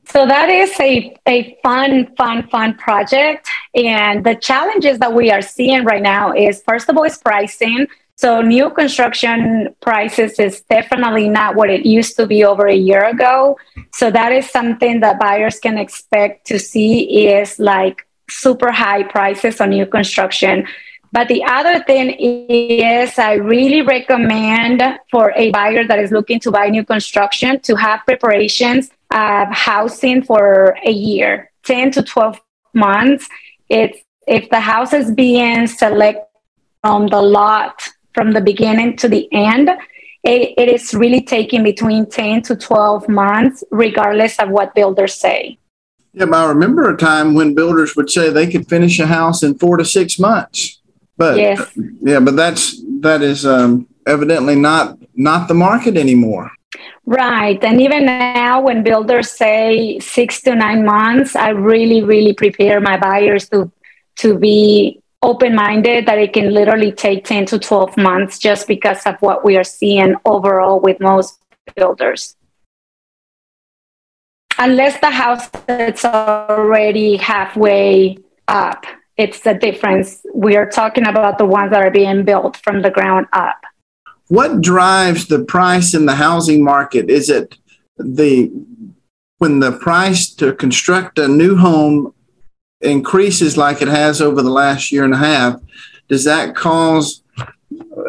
So 0.05 0.25
that 0.25 0.49
is 0.49 0.71
a, 0.79 1.15
a 1.27 1.57
fun, 1.61 2.15
fun, 2.15 2.47
fun 2.47 2.75
project. 2.75 3.49
And 3.75 4.25
the 4.25 4.35
challenges 4.35 4.99
that 4.99 5.13
we 5.13 5.29
are 5.31 5.41
seeing 5.41 5.83
right 5.83 6.01
now 6.01 6.31
is 6.31 6.63
first 6.63 6.87
of 6.87 6.95
all 6.95 7.03
is 7.03 7.17
pricing. 7.17 7.87
So 8.15 8.41
new 8.41 8.69
construction 8.71 9.75
prices 9.81 10.39
is 10.39 10.61
definitely 10.61 11.29
not 11.29 11.55
what 11.55 11.69
it 11.69 11.85
used 11.85 12.15
to 12.15 12.25
be 12.25 12.43
over 12.43 12.65
a 12.67 12.75
year 12.75 13.03
ago. 13.03 13.57
So 13.93 14.09
that 14.09 14.31
is 14.31 14.49
something 14.49 15.01
that 15.01 15.19
buyers 15.19 15.59
can 15.59 15.77
expect 15.77 16.47
to 16.47 16.57
see 16.57 17.27
is 17.27 17.59
like 17.59 18.06
super 18.29 18.71
high 18.71 19.03
prices 19.03 19.61
on 19.61 19.69
new 19.69 19.85
construction. 19.85 20.67
But 21.11 21.29
the 21.29 21.43
other 21.43 21.83
thing 21.83 22.11
is 22.19 23.17
I 23.17 23.33
really 23.33 23.81
recommend 23.81 24.83
for 25.09 25.31
a 25.35 25.51
buyer 25.51 25.87
that 25.87 25.99
is 25.99 26.11
looking 26.11 26.39
to 26.41 26.51
buy 26.51 26.67
new 26.67 26.83
construction 26.83 27.59
to 27.61 27.75
have 27.75 28.01
preparations 28.05 28.89
of 29.11 29.47
housing 29.51 30.21
for 30.21 30.77
a 30.85 30.91
year, 30.91 31.51
10 31.63 31.91
to 31.91 32.03
12 32.03 32.39
months. 32.73 33.27
It's 33.69 33.99
if 34.27 34.49
the 34.49 34.59
house 34.59 34.91
is 34.93 35.11
being 35.11 35.67
selected 35.67 36.23
from 36.81 37.07
the 37.07 37.21
lot 37.21 37.81
from 38.13 38.31
the 38.31 38.41
beginning 38.41 38.97
to 38.97 39.07
the 39.07 39.29
end, 39.31 39.69
it, 40.23 40.53
it 40.57 40.67
is 40.67 40.93
really 40.93 41.21
taking 41.21 41.63
between 41.63 42.09
10 42.09 42.41
to 42.43 42.55
12 42.55 43.07
months, 43.07 43.63
regardless 43.71 44.39
of 44.39 44.49
what 44.49 44.75
builders 44.75 45.13
say. 45.13 45.57
Yeah, 46.17 46.25
but 46.25 46.33
I 46.33 46.49
remember 46.49 46.89
a 46.89 46.97
time 46.97 47.35
when 47.35 47.53
builders 47.53 47.95
would 47.95 48.09
say 48.09 48.31
they 48.31 48.47
could 48.49 48.67
finish 48.67 48.99
a 48.99 49.05
house 49.05 49.43
in 49.43 49.55
four 49.59 49.77
to 49.77 49.85
six 49.85 50.17
months. 50.17 50.81
But 51.15 51.37
yes. 51.37 51.71
yeah, 52.01 52.19
but 52.19 52.35
that's 52.35 52.81
that 53.01 53.21
is 53.21 53.45
um, 53.45 53.87
evidently 54.07 54.55
not 54.55 54.97
not 55.13 55.47
the 55.47 55.53
market 55.53 55.95
anymore. 55.95 56.49
Right, 57.05 57.63
and 57.63 57.79
even 57.79 58.05
now, 58.05 58.61
when 58.61 58.81
builders 58.81 59.29
say 59.29 59.99
six 59.99 60.41
to 60.41 60.55
nine 60.55 60.83
months, 60.83 61.35
I 61.35 61.49
really, 61.49 62.01
really 62.01 62.33
prepare 62.33 62.81
my 62.81 62.97
buyers 62.97 63.47
to 63.49 63.71
to 64.17 64.39
be 64.39 64.99
open 65.21 65.53
minded 65.53 66.07
that 66.07 66.17
it 66.17 66.33
can 66.33 66.51
literally 66.51 66.91
take 66.91 67.25
10 67.25 67.45
to 67.45 67.59
12 67.59 67.97
months 67.97 68.39
just 68.39 68.67
because 68.67 69.03
of 69.05 69.15
what 69.19 69.45
we 69.45 69.55
are 69.55 69.63
seeing 69.63 70.15
overall 70.25 70.79
with 70.79 70.99
most 70.99 71.39
builders. 71.75 72.35
Unless 74.59 74.99
the 75.01 75.11
house 75.11 75.47
is 75.69 76.03
already 76.03 77.17
halfway 77.17 78.17
up, 78.47 78.85
it's 79.15 79.41
the 79.41 79.53
difference. 79.53 80.25
We 80.33 80.55
are 80.55 80.67
talking 80.67 81.05
about 81.05 81.37
the 81.37 81.45
ones 81.45 81.71
that 81.71 81.83
are 81.83 81.91
being 81.91 82.25
built 82.25 82.57
from 82.57 82.81
the 82.81 82.89
ground 82.89 83.27
up. 83.33 83.57
What 84.29 84.61
drives 84.61 85.27
the 85.27 85.43
price 85.45 85.93
in 85.93 86.05
the 86.05 86.15
housing 86.15 86.63
market? 86.63 87.09
Is 87.09 87.29
it 87.29 87.57
the 87.97 88.51
when 89.37 89.59
the 89.59 89.73
price 89.73 90.33
to 90.35 90.53
construct 90.53 91.19
a 91.19 91.27
new 91.27 91.55
home 91.55 92.13
increases 92.81 93.57
like 93.57 93.81
it 93.81 93.87
has 93.87 94.21
over 94.21 94.41
the 94.41 94.49
last 94.49 94.91
year 94.91 95.03
and 95.03 95.13
a 95.13 95.17
half, 95.17 95.59
does 96.09 96.23
that 96.23 96.55
cause 96.55 97.21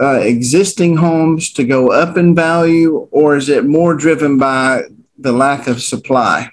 uh, 0.00 0.21
existing 0.21 0.97
homes 0.97 1.52
to 1.52 1.64
go 1.64 1.93
up 1.93 2.17
in 2.17 2.35
value, 2.35 3.09
or 3.11 3.37
is 3.37 3.49
it 3.49 3.67
more 3.67 3.95
driven 3.95 4.38
by 4.38 4.83
the 5.19 5.33
lack 5.33 5.67
of 5.67 5.83
supply? 5.83 6.51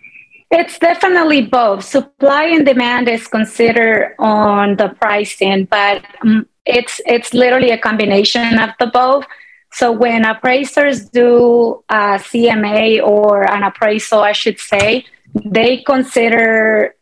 It's 0.51 0.77
definitely 0.79 1.41
both. 1.43 1.83
Supply 1.83 2.45
and 2.45 2.65
demand 2.65 3.09
is 3.09 3.27
considered 3.27 4.15
on 4.19 4.75
the 4.77 4.89
pricing, 4.89 5.65
but 5.65 6.05
um, 6.21 6.47
it's 6.65 7.01
it's 7.05 7.33
literally 7.33 7.71
a 7.71 7.77
combination 7.77 8.59
of 8.59 8.69
the 8.79 8.87
both. 8.87 9.25
So 9.73 9.91
when 9.91 10.23
appraisers 10.23 11.09
do 11.09 11.83
a 11.89 12.17
CMA 12.17 13.05
or 13.05 13.43
an 13.51 13.63
appraisal, 13.63 14.21
I 14.21 14.31
should 14.31 14.59
say, 14.59 15.05
they 15.33 15.83
consider 15.83 16.95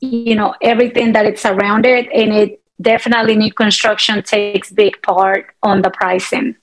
you 0.00 0.34
know 0.34 0.54
everything 0.62 1.12
that 1.14 1.26
it's 1.26 1.44
around 1.44 1.86
it, 1.86 2.08
and 2.12 2.32
it 2.32 2.62
definitely 2.80 3.36
new 3.36 3.52
construction 3.52 4.22
takes 4.22 4.70
big 4.70 5.00
part 5.02 5.46
on 5.62 5.82
the 5.82 5.90
pricing. 5.90 6.56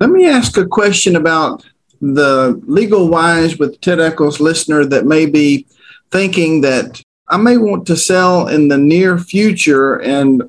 Let 0.00 0.10
me 0.10 0.26
ask 0.26 0.56
a 0.56 0.66
question 0.66 1.14
about 1.16 1.64
the 2.12 2.60
legal 2.66 3.08
wise 3.08 3.58
with 3.58 3.80
Ted 3.80 3.98
Eccles 3.98 4.40
listener 4.40 4.84
that 4.84 5.06
may 5.06 5.24
be 5.24 5.66
thinking 6.10 6.60
that 6.60 7.02
I 7.28 7.38
may 7.38 7.56
want 7.56 7.86
to 7.86 7.96
sell 7.96 8.48
in 8.48 8.68
the 8.68 8.76
near 8.76 9.18
future 9.18 9.96
and 10.02 10.42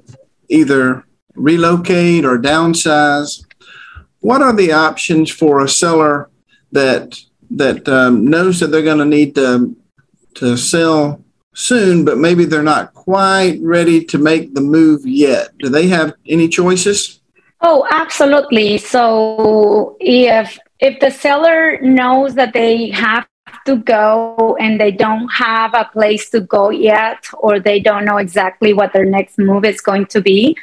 either 0.49 1.05
relocate 1.35 2.25
or 2.25 2.37
downsize. 2.37 3.45
What 4.19 4.41
are 4.41 4.53
the 4.53 4.73
options 4.73 5.31
for 5.31 5.61
a 5.61 5.69
seller 5.69 6.29
that 6.73 7.17
that 7.51 7.87
um, 7.87 8.27
knows 8.27 8.59
that 8.59 8.67
they're 8.67 8.81
going 8.81 8.97
to 8.97 9.05
need 9.05 9.35
to 9.35 9.75
to 10.35 10.57
sell 10.57 11.23
soon, 11.53 12.03
but 12.03 12.17
maybe 12.17 12.43
they're 12.43 12.63
not 12.63 12.93
quite 12.93 13.59
ready 13.61 14.03
to 14.03 14.17
make 14.17 14.53
the 14.53 14.61
move 14.61 15.05
yet? 15.05 15.57
Do 15.59 15.69
they 15.69 15.87
have 15.87 16.13
any 16.27 16.49
choices? 16.49 17.21
Oh, 17.61 17.87
absolutely. 17.91 18.77
So 18.77 19.95
if 20.01 20.59
if 20.79 20.99
the 20.99 21.11
seller 21.11 21.79
knows 21.81 22.35
that 22.35 22.53
they 22.53 22.89
have 22.89 23.27
to 23.65 23.77
go 23.77 24.57
and 24.59 24.79
they 24.79 24.91
don't 24.91 25.27
have 25.29 25.73
a 25.73 25.89
place 25.93 26.29
to 26.31 26.41
go 26.41 26.69
yet, 26.69 27.25
or 27.37 27.59
they 27.59 27.79
don't 27.79 28.05
know 28.05 28.17
exactly 28.17 28.73
what 28.73 28.93
their 28.93 29.05
next 29.05 29.37
move 29.37 29.65
is 29.65 29.81
going 29.81 30.05
to 30.07 30.21
be, 30.21 30.57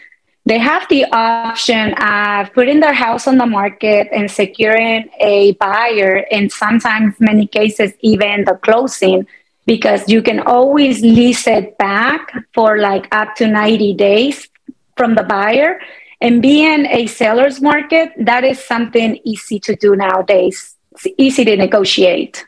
they 0.45 0.59
have 0.59 0.87
the 0.88 1.04
option 1.12 1.95
of 1.95 2.52
putting 2.52 2.81
their 2.81 2.92
house 2.92 3.28
on 3.28 3.38
the 3.38 3.47
market 3.47 4.09
and 4.12 4.31
securing 4.31 5.09
a 5.21 5.52
buyer, 5.52 6.26
and 6.33 6.50
sometimes, 6.50 7.14
many 7.21 7.47
cases, 7.47 7.92
even 8.00 8.45
the 8.45 8.54
closing, 8.54 9.26
because 9.66 10.09
you 10.09 10.21
can 10.21 10.40
always 10.40 11.00
lease 11.00 11.47
it 11.47 11.78
back 11.78 12.33
for 12.52 12.78
like 12.78 13.07
up 13.14 13.37
to 13.37 13.47
90 13.47 13.95
days 13.95 14.49
from 14.97 15.14
the 15.14 15.23
buyer 15.23 15.81
and 16.22 16.40
being 16.40 16.86
a 16.86 17.06
seller's 17.08 17.60
market, 17.60 18.12
that 18.16 18.44
is 18.44 18.64
something 18.64 19.18
easy 19.24 19.58
to 19.58 19.74
do 19.74 19.96
nowadays. 19.96 20.76
It's 20.92 21.06
easy 21.18 21.44
to 21.44 21.56
negotiate. 21.56 22.46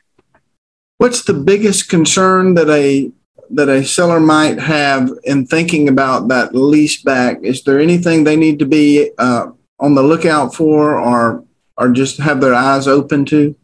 What's 0.98 1.24
the 1.24 1.34
biggest 1.34 1.88
concern 1.88 2.54
that 2.54 2.70
a 2.70 3.10
that 3.50 3.68
a 3.68 3.84
seller 3.84 4.20
might 4.20 4.58
have 4.58 5.10
in 5.24 5.46
thinking 5.46 5.88
about 5.88 6.28
that 6.28 6.54
lease 6.54 7.02
back? 7.02 7.38
Is 7.42 7.64
there 7.64 7.80
anything 7.80 8.22
they 8.22 8.36
need 8.36 8.58
to 8.60 8.64
be 8.64 9.10
uh, 9.18 9.50
on 9.80 9.94
the 9.96 10.02
lookout 10.02 10.54
for, 10.54 10.96
or 10.96 11.44
or 11.76 11.88
just 11.88 12.18
have 12.18 12.40
their 12.40 12.54
eyes 12.54 12.86
open 12.86 13.24
to? 13.26 13.56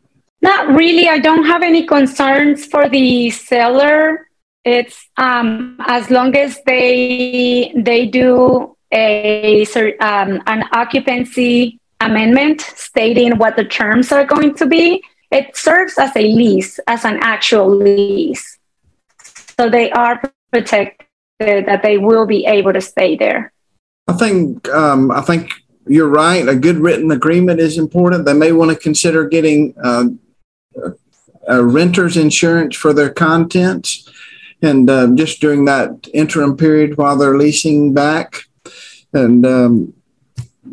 Not 0.43 0.75
really. 0.75 1.09
I 1.09 1.21
don't 1.21 1.45
have 1.45 1.63
any 1.63 1.87
concerns 1.87 2.67
for 2.67 2.89
the 2.89 3.31
seller. 3.31 4.29
It's 4.65 5.09
um, 5.17 5.77
as 5.87 6.11
long 6.11 6.35
as 6.37 6.59
they 6.67 7.73
they 7.77 8.07
do 8.07 8.77
a 8.93 9.65
um, 10.01 10.43
an 10.47 10.65
occupancy 10.73 11.79
amendment 12.01 12.61
stating 12.61 13.37
what 13.39 13.57
the 13.57 13.65
terms 13.65 14.13
are 14.13 14.25
going 14.25 14.55
to 14.57 14.67
be. 14.67 15.03
It 15.31 15.57
serves 15.57 15.97
as 15.99 16.11
a 16.17 16.23
lease, 16.23 16.81
as 16.87 17.05
an 17.05 17.19
actual 17.21 17.69
lease. 17.75 18.59
So 19.59 19.71
they 19.71 19.91
are 19.93 20.21
protected 20.53 21.07
that 21.39 21.83
they 21.83 21.99
will 21.99 22.27
be 22.27 22.47
able 22.47 22.73
to 22.73 22.81
stay 22.81 23.17
there. 23.17 23.53
I 24.09 24.15
think 24.15 24.69
um, 24.71 25.11
I 25.11 25.21
think 25.21 25.53
you're 25.87 26.09
right. 26.09 26.49
A 26.49 26.57
good 26.57 26.79
written 26.79 27.11
agreement 27.11 27.61
is 27.61 27.79
important. 27.79 28.25
They 28.25 28.33
may 28.33 28.53
want 28.53 28.71
to 28.71 28.77
consider 28.77 29.29
getting 29.29 29.75
uh, 29.83 30.07
a 31.47 31.65
renter's 31.65 32.17
insurance 32.17 32.77
for 32.77 32.93
their 32.93 33.11
contents, 33.11 34.09
and 34.63 34.91
uh, 34.91 35.09
just 35.15 35.41
during 35.41 35.65
that 35.67 36.09
interim 36.13 36.57
period 36.57 36.97
while 36.97 37.17
they're 37.17 37.39
leasing 37.39 37.95
back. 37.95 38.45
And 39.13 39.45
um, 39.45 39.95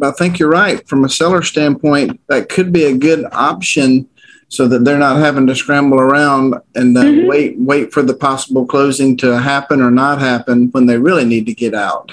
I 0.01 0.11
think 0.11 0.39
you're 0.39 0.49
right. 0.49 0.87
From 0.87 1.03
a 1.03 1.09
seller 1.09 1.41
standpoint, 1.41 2.19
that 2.27 2.49
could 2.49 2.71
be 2.71 2.85
a 2.85 2.97
good 2.97 3.25
option 3.31 4.07
so 4.49 4.67
that 4.67 4.85
they're 4.85 4.97
not 4.97 5.17
having 5.17 5.47
to 5.47 5.55
scramble 5.55 5.99
around 5.99 6.55
and 6.75 6.97
uh, 6.97 7.03
mm-hmm. 7.03 7.27
wait 7.27 7.59
wait 7.59 7.91
for 7.91 8.01
the 8.01 8.13
possible 8.13 8.65
closing 8.65 9.17
to 9.17 9.37
happen 9.39 9.81
or 9.81 9.91
not 9.91 10.19
happen 10.19 10.69
when 10.71 10.85
they 10.85 10.97
really 10.97 11.25
need 11.25 11.45
to 11.45 11.53
get 11.53 11.73
out. 11.73 12.11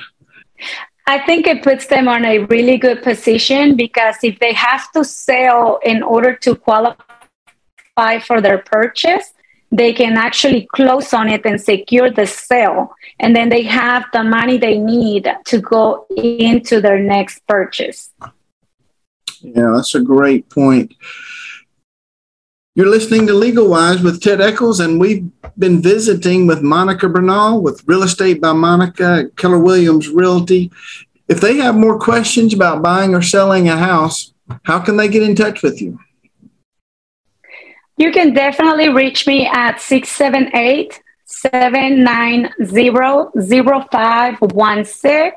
I 1.07 1.19
think 1.27 1.47
it 1.47 1.63
puts 1.63 1.87
them 1.87 2.09
on 2.09 2.25
a 2.25 2.39
really 2.47 2.79
good 2.79 3.03
position 3.03 3.77
because 3.77 4.17
if 4.23 4.39
they 4.39 4.55
have 4.55 4.91
to 4.93 5.05
sell 5.05 5.79
in 5.85 6.03
order 6.03 6.35
to 6.37 6.57
qualify 6.57 8.19
for 8.27 8.41
their 8.41 8.59
purchase, 8.59 9.35
they 9.71 9.93
can 9.93 10.17
actually 10.17 10.69
close 10.73 11.13
on 11.13 11.29
it 11.29 11.45
and 11.45 11.61
secure 11.61 12.11
the 12.11 12.27
sale. 12.27 12.95
And 13.19 13.35
then 13.35 13.49
they 13.49 13.63
have 13.63 14.05
the 14.13 14.23
money 14.23 14.57
they 14.57 14.79
need 14.79 15.29
to 15.47 15.61
go 15.61 16.07
into 16.17 16.81
their 16.81 16.99
next 16.99 17.47
purchase. 17.47 18.11
Yeah, 19.41 19.73
that's 19.75 19.95
a 19.95 20.01
great 20.01 20.49
point. 20.49 20.95
You're 22.77 22.91
listening 22.91 23.29
to 23.29 23.35
Legal 23.35 23.69
Wise 23.69 24.03
with 24.03 24.21
Ted 24.21 24.41
Eccles, 24.41 24.81
and 24.81 24.99
we've 24.99 25.31
been 25.57 25.81
visiting 25.81 26.49
with 26.49 26.61
Monica 26.61 27.09
Bernal 27.09 27.63
with 27.63 27.87
Real 27.87 28.03
Estate 28.03 28.41
by 28.41 28.53
Monica 28.53 29.27
at 29.27 29.37
Keller 29.37 29.61
Williams 29.61 30.09
Realty. 30.09 30.73
If 31.29 31.41
they 31.41 31.57
have 31.59 31.77
more 31.77 32.01
questions 32.01 32.53
about 32.53 32.83
buying 32.83 33.15
or 33.15 33.23
selling 33.23 33.69
a 33.69 33.77
house, 33.77 34.35
how 34.65 34.81
can 34.81 34.97
they 34.97 35.07
get 35.07 35.23
in 35.23 35.37
touch 35.37 35.63
with 35.63 35.81
you? 35.81 36.01
You 37.97 38.11
can 38.11 38.35
definitely 38.35 38.89
reach 38.89 39.27
me 39.27 39.47
at 39.47 39.81
678 39.81 41.01
790 41.27 42.51
0516. 43.41 45.33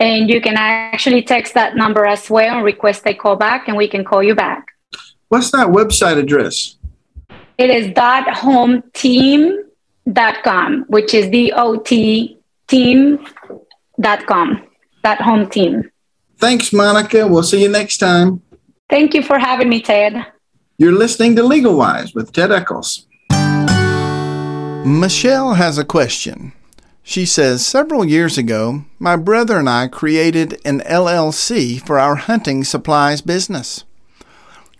And 0.00 0.30
you 0.30 0.40
can 0.40 0.56
actually 0.56 1.22
text 1.22 1.54
that 1.54 1.76
number 1.76 2.06
as 2.06 2.30
well 2.30 2.56
and 2.56 2.64
request 2.64 3.06
a 3.06 3.14
call 3.14 3.36
back, 3.36 3.68
and 3.68 3.76
we 3.76 3.86
can 3.86 4.02
call 4.02 4.22
you 4.22 4.34
back. 4.34 4.68
What's 5.28 5.50
that 5.50 5.68
website 5.68 6.18
address? 6.18 6.76
It 7.58 7.70
is 7.70 7.92
dot 7.92 8.26
home 8.28 8.82
team 8.94 9.58
dot 10.10 10.42
com, 10.42 10.86
which 10.88 11.12
is 11.12 11.28
D 11.28 11.52
O 11.54 11.76
T 11.76 12.38
team 12.66 13.24
dot 14.00 14.26
com, 14.26 14.66
dot 15.04 15.20
home 15.20 15.48
team. 15.50 15.90
Thanks, 16.38 16.72
Monica. 16.72 17.28
We'll 17.28 17.42
see 17.42 17.62
you 17.62 17.68
next 17.68 17.98
time. 17.98 18.40
Thank 18.88 19.12
you 19.12 19.22
for 19.22 19.38
having 19.38 19.68
me, 19.68 19.82
Ted. 19.82 20.24
You're 20.80 20.92
listening 20.92 21.36
to 21.36 21.42
Legal 21.42 21.76
Wise 21.76 22.14
with 22.14 22.32
Ted 22.32 22.50
Eccles. 22.50 23.04
Michelle 24.86 25.52
has 25.52 25.76
a 25.76 25.84
question. 25.84 26.54
She 27.02 27.26
says, 27.26 27.66
Several 27.66 28.06
years 28.06 28.38
ago, 28.38 28.86
my 28.98 29.16
brother 29.16 29.58
and 29.58 29.68
I 29.68 29.88
created 29.88 30.58
an 30.64 30.80
LLC 30.80 31.82
for 31.86 31.98
our 31.98 32.14
hunting 32.14 32.64
supplies 32.64 33.20
business. 33.20 33.84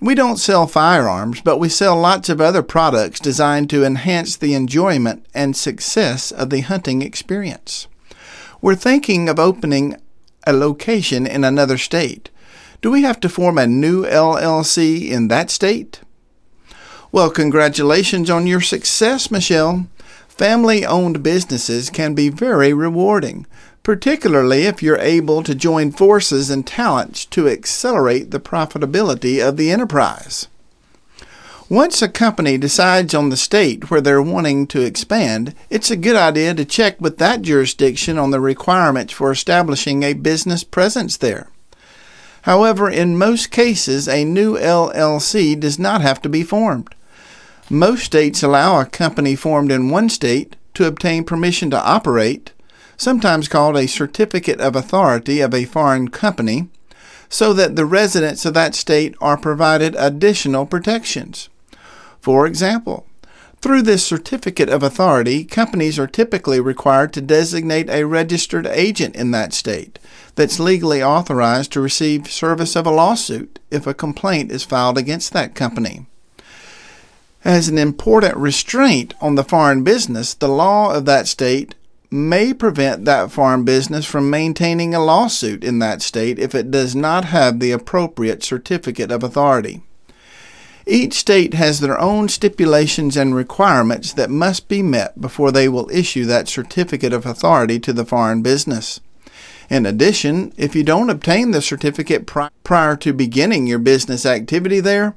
We 0.00 0.14
don't 0.14 0.38
sell 0.38 0.66
firearms, 0.66 1.42
but 1.42 1.58
we 1.58 1.68
sell 1.68 2.00
lots 2.00 2.30
of 2.30 2.40
other 2.40 2.62
products 2.62 3.20
designed 3.20 3.68
to 3.68 3.84
enhance 3.84 4.36
the 4.36 4.54
enjoyment 4.54 5.26
and 5.34 5.54
success 5.54 6.32
of 6.32 6.48
the 6.48 6.60
hunting 6.62 7.02
experience. 7.02 7.88
We're 8.62 8.74
thinking 8.74 9.28
of 9.28 9.38
opening 9.38 9.96
a 10.46 10.54
location 10.54 11.26
in 11.26 11.44
another 11.44 11.76
state. 11.76 12.30
Do 12.80 12.90
we 12.90 13.02
have 13.02 13.20
to 13.20 13.28
form 13.28 13.58
a 13.58 13.66
new 13.66 14.06
LLC 14.06 15.10
in 15.10 15.28
that 15.28 15.50
state? 15.50 16.00
Well, 17.12 17.30
congratulations 17.30 18.30
on 18.30 18.46
your 18.46 18.62
success, 18.62 19.30
Michelle. 19.30 19.86
Family 20.28 20.86
owned 20.86 21.22
businesses 21.22 21.90
can 21.90 22.14
be 22.14 22.30
very 22.30 22.72
rewarding, 22.72 23.46
particularly 23.82 24.62
if 24.62 24.82
you're 24.82 24.96
able 24.96 25.42
to 25.42 25.54
join 25.54 25.92
forces 25.92 26.48
and 26.48 26.66
talents 26.66 27.26
to 27.26 27.48
accelerate 27.48 28.30
the 28.30 28.40
profitability 28.40 29.46
of 29.46 29.58
the 29.58 29.70
enterprise. 29.70 30.48
Once 31.68 32.00
a 32.00 32.08
company 32.08 32.56
decides 32.56 33.14
on 33.14 33.28
the 33.28 33.36
state 33.36 33.90
where 33.90 34.00
they're 34.00 34.22
wanting 34.22 34.66
to 34.66 34.80
expand, 34.80 35.54
it's 35.68 35.90
a 35.90 35.96
good 35.96 36.16
idea 36.16 36.54
to 36.54 36.64
check 36.64 36.98
with 36.98 37.18
that 37.18 37.42
jurisdiction 37.42 38.18
on 38.18 38.30
the 38.30 38.40
requirements 38.40 39.12
for 39.12 39.30
establishing 39.30 40.02
a 40.02 40.14
business 40.14 40.64
presence 40.64 41.18
there. 41.18 41.50
However, 42.42 42.88
in 42.88 43.18
most 43.18 43.50
cases, 43.50 44.08
a 44.08 44.24
new 44.24 44.56
LLC 44.56 45.58
does 45.58 45.78
not 45.78 46.00
have 46.00 46.22
to 46.22 46.28
be 46.28 46.42
formed. 46.42 46.94
Most 47.68 48.04
states 48.04 48.42
allow 48.42 48.80
a 48.80 48.86
company 48.86 49.36
formed 49.36 49.70
in 49.70 49.90
one 49.90 50.08
state 50.08 50.56
to 50.74 50.86
obtain 50.86 51.24
permission 51.24 51.70
to 51.70 51.82
operate, 51.82 52.52
sometimes 52.96 53.48
called 53.48 53.76
a 53.76 53.86
certificate 53.86 54.60
of 54.60 54.74
authority 54.74 55.40
of 55.40 55.54
a 55.54 55.64
foreign 55.64 56.08
company, 56.08 56.68
so 57.28 57.52
that 57.52 57.76
the 57.76 57.84
residents 57.84 58.44
of 58.44 58.54
that 58.54 58.74
state 58.74 59.14
are 59.20 59.36
provided 59.36 59.94
additional 59.96 60.66
protections. 60.66 61.48
For 62.20 62.46
example, 62.46 63.06
through 63.60 63.82
this 63.82 64.04
certificate 64.04 64.70
of 64.70 64.82
authority, 64.82 65.44
companies 65.44 65.98
are 65.98 66.06
typically 66.06 66.60
required 66.60 67.12
to 67.12 67.20
designate 67.20 67.90
a 67.90 68.04
registered 68.04 68.66
agent 68.66 69.14
in 69.14 69.32
that 69.32 69.52
state 69.52 69.98
that's 70.34 70.58
legally 70.58 71.02
authorized 71.02 71.72
to 71.72 71.80
receive 71.80 72.30
service 72.30 72.74
of 72.74 72.86
a 72.86 72.90
lawsuit 72.90 73.58
if 73.70 73.86
a 73.86 73.92
complaint 73.92 74.50
is 74.50 74.64
filed 74.64 74.96
against 74.96 75.34
that 75.34 75.54
company. 75.54 76.06
As 77.44 77.68
an 77.68 77.76
important 77.76 78.36
restraint 78.36 79.12
on 79.20 79.34
the 79.34 79.44
foreign 79.44 79.84
business, 79.84 80.32
the 80.32 80.48
law 80.48 80.94
of 80.94 81.04
that 81.04 81.26
state 81.26 81.74
may 82.10 82.52
prevent 82.52 83.04
that 83.04 83.30
foreign 83.30 83.64
business 83.64 84.04
from 84.04 84.30
maintaining 84.30 84.94
a 84.94 85.04
lawsuit 85.04 85.62
in 85.62 85.78
that 85.78 86.02
state 86.02 86.38
if 86.38 86.54
it 86.54 86.70
does 86.70 86.96
not 86.96 87.26
have 87.26 87.60
the 87.60 87.72
appropriate 87.72 88.42
certificate 88.42 89.12
of 89.12 89.22
authority. 89.22 89.82
Each 90.90 91.14
state 91.14 91.54
has 91.54 91.78
their 91.78 92.00
own 92.00 92.28
stipulations 92.28 93.16
and 93.16 93.32
requirements 93.32 94.12
that 94.14 94.28
must 94.28 94.66
be 94.66 94.82
met 94.82 95.20
before 95.20 95.52
they 95.52 95.68
will 95.68 95.88
issue 95.88 96.24
that 96.24 96.48
certificate 96.48 97.12
of 97.12 97.24
authority 97.24 97.78
to 97.78 97.92
the 97.92 98.04
foreign 98.04 98.42
business. 98.42 98.98
In 99.68 99.86
addition, 99.86 100.52
if 100.56 100.74
you 100.74 100.82
don't 100.82 101.08
obtain 101.08 101.52
the 101.52 101.62
certificate 101.62 102.26
pri- 102.26 102.50
prior 102.64 102.96
to 102.96 103.12
beginning 103.12 103.68
your 103.68 103.78
business 103.78 104.26
activity 104.26 104.80
there, 104.80 105.14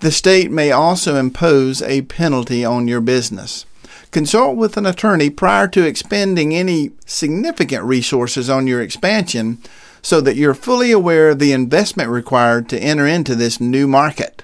the 0.00 0.10
state 0.10 0.50
may 0.50 0.72
also 0.72 1.14
impose 1.14 1.80
a 1.80 2.02
penalty 2.02 2.64
on 2.64 2.88
your 2.88 3.00
business. 3.00 3.66
Consult 4.10 4.56
with 4.56 4.76
an 4.76 4.84
attorney 4.84 5.30
prior 5.30 5.68
to 5.68 5.86
expending 5.86 6.52
any 6.52 6.90
significant 7.06 7.84
resources 7.84 8.50
on 8.50 8.66
your 8.66 8.82
expansion 8.82 9.58
so 10.02 10.20
that 10.20 10.34
you're 10.34 10.54
fully 10.54 10.90
aware 10.90 11.28
of 11.28 11.38
the 11.38 11.52
investment 11.52 12.10
required 12.10 12.68
to 12.68 12.80
enter 12.80 13.06
into 13.06 13.36
this 13.36 13.60
new 13.60 13.86
market. 13.86 14.43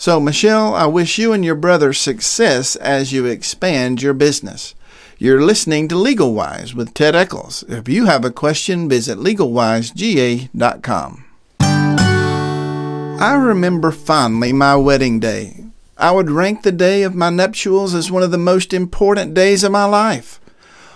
So, 0.00 0.18
Michelle, 0.18 0.74
I 0.74 0.86
wish 0.86 1.18
you 1.18 1.34
and 1.34 1.44
your 1.44 1.54
brother 1.54 1.92
success 1.92 2.74
as 2.74 3.12
you 3.12 3.26
expand 3.26 4.00
your 4.00 4.14
business. 4.14 4.74
You're 5.18 5.42
listening 5.42 5.88
to 5.88 5.94
Legal 5.94 6.32
Wise 6.32 6.74
with 6.74 6.94
Ted 6.94 7.14
Eccles. 7.14 7.64
If 7.68 7.86
you 7.86 8.06
have 8.06 8.24
a 8.24 8.30
question, 8.30 8.88
visit 8.88 9.18
legalwisega.com. 9.18 11.24
I 11.60 13.38
remember 13.38 13.90
fondly 13.90 14.54
my 14.54 14.74
wedding 14.74 15.20
day. 15.20 15.66
I 15.98 16.12
would 16.12 16.30
rank 16.30 16.62
the 16.62 16.72
day 16.72 17.02
of 17.02 17.14
my 17.14 17.28
nuptials 17.28 17.94
as 17.94 18.10
one 18.10 18.22
of 18.22 18.30
the 18.30 18.38
most 18.38 18.72
important 18.72 19.34
days 19.34 19.62
of 19.62 19.72
my 19.72 19.84
life. 19.84 20.40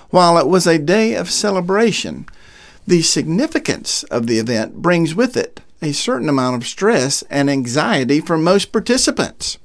While 0.09 0.39
it 0.39 0.49
was 0.49 0.67
a 0.67 0.79
day 0.79 1.15
of 1.15 1.31
celebration, 1.31 2.25
the 2.87 3.03
significance 3.03 4.03
of 4.05 4.29
the 4.29 4.39
event 4.39 4.77
brings 4.77 5.15
with 5.15 5.37
it 5.37 5.61
a 5.85 5.93
certain 5.93 6.31
amount 6.31 6.57
of 6.57 6.67
stress 6.67 7.23
and 7.29 7.51
anxiety 7.51 8.19
for 8.19 8.39
most 8.39 8.73
participants. 8.73 9.59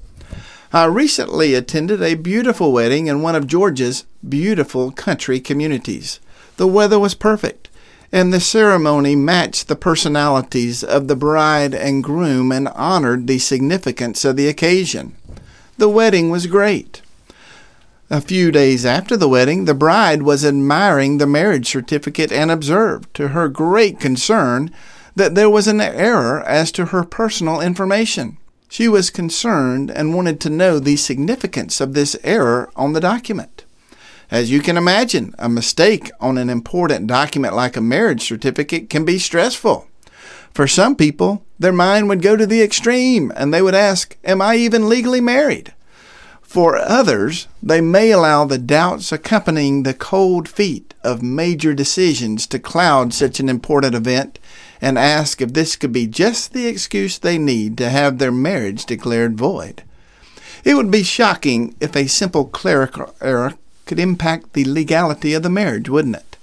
I 0.70 0.84
recently 0.84 1.54
attended 1.54 2.02
a 2.02 2.14
beautiful 2.14 2.72
wedding 2.72 3.06
in 3.06 3.22
one 3.22 3.34
of 3.34 3.46
Georgia's 3.46 4.04
beautiful 4.26 4.92
country 4.92 5.40
communities. 5.40 6.20
The 6.58 6.66
weather 6.66 6.98
was 6.98 7.14
perfect, 7.14 7.70
and 8.12 8.32
the 8.32 8.38
ceremony 8.38 9.16
matched 9.16 9.68
the 9.68 9.76
personalities 9.76 10.84
of 10.84 11.08
the 11.08 11.16
bride 11.16 11.74
and 11.74 12.04
groom 12.04 12.52
and 12.52 12.68
honored 12.68 13.26
the 13.26 13.38
significance 13.38 14.22
of 14.24 14.36
the 14.36 14.46
occasion. 14.46 15.16
The 15.78 15.88
wedding 15.88 16.28
was 16.28 16.46
great. 16.46 17.00
A 18.10 18.20
few 18.20 18.52
days 18.52 18.84
after 18.84 19.16
the 19.16 19.28
wedding, 19.28 19.64
the 19.64 19.74
bride 19.74 20.22
was 20.22 20.44
admiring 20.44 21.16
the 21.16 21.26
marriage 21.26 21.68
certificate 21.68 22.30
and 22.30 22.50
observed, 22.50 23.14
to 23.14 23.28
her 23.28 23.48
great 23.48 23.98
concern, 23.98 24.70
that 25.14 25.34
there 25.34 25.50
was 25.50 25.66
an 25.66 25.80
error 25.80 26.42
as 26.42 26.72
to 26.72 26.86
her 26.86 27.04
personal 27.04 27.60
information. 27.60 28.38
She 28.68 28.88
was 28.88 29.10
concerned 29.10 29.90
and 29.90 30.14
wanted 30.14 30.40
to 30.40 30.50
know 30.50 30.78
the 30.78 30.96
significance 30.96 31.80
of 31.80 31.94
this 31.94 32.16
error 32.22 32.70
on 32.76 32.92
the 32.92 33.00
document. 33.00 33.64
As 34.30 34.50
you 34.50 34.60
can 34.60 34.76
imagine, 34.76 35.34
a 35.38 35.48
mistake 35.48 36.10
on 36.20 36.38
an 36.38 36.48
important 36.48 37.08
document 37.08 37.54
like 37.54 37.76
a 37.76 37.80
marriage 37.80 38.22
certificate 38.22 38.88
can 38.88 39.04
be 39.04 39.18
stressful. 39.18 39.88
For 40.54 40.68
some 40.68 40.94
people, 40.94 41.44
their 41.58 41.72
mind 41.72 42.08
would 42.08 42.22
go 42.22 42.36
to 42.36 42.46
the 42.46 42.62
extreme 42.62 43.32
and 43.34 43.52
they 43.52 43.62
would 43.62 43.74
ask, 43.74 44.16
Am 44.24 44.40
I 44.40 44.56
even 44.56 44.88
legally 44.88 45.20
married? 45.20 45.74
For 46.42 46.76
others, 46.76 47.46
they 47.62 47.80
may 47.80 48.10
allow 48.10 48.44
the 48.44 48.58
doubts 48.58 49.12
accompanying 49.12 49.84
the 49.84 49.94
cold 49.94 50.48
feet 50.48 50.94
of 51.04 51.22
major 51.22 51.74
decisions 51.74 52.44
to 52.48 52.58
cloud 52.58 53.14
such 53.14 53.38
an 53.38 53.48
important 53.48 53.94
event 53.94 54.39
and 54.80 54.98
ask 54.98 55.40
if 55.40 55.52
this 55.52 55.76
could 55.76 55.92
be 55.92 56.06
just 56.06 56.52
the 56.52 56.66
excuse 56.66 57.18
they 57.18 57.38
need 57.38 57.76
to 57.78 57.90
have 57.90 58.18
their 58.18 58.32
marriage 58.32 58.86
declared 58.86 59.36
void. 59.36 59.82
It 60.64 60.74
would 60.74 60.90
be 60.90 61.02
shocking 61.02 61.74
if 61.80 61.94
a 61.94 62.06
simple 62.06 62.46
clerical 62.46 63.14
error 63.20 63.54
could 63.86 63.98
impact 63.98 64.52
the 64.52 64.64
legality 64.64 65.34
of 65.34 65.42
the 65.42 65.50
marriage, 65.50 65.88
wouldn't 65.88 66.16
it? 66.16 66.36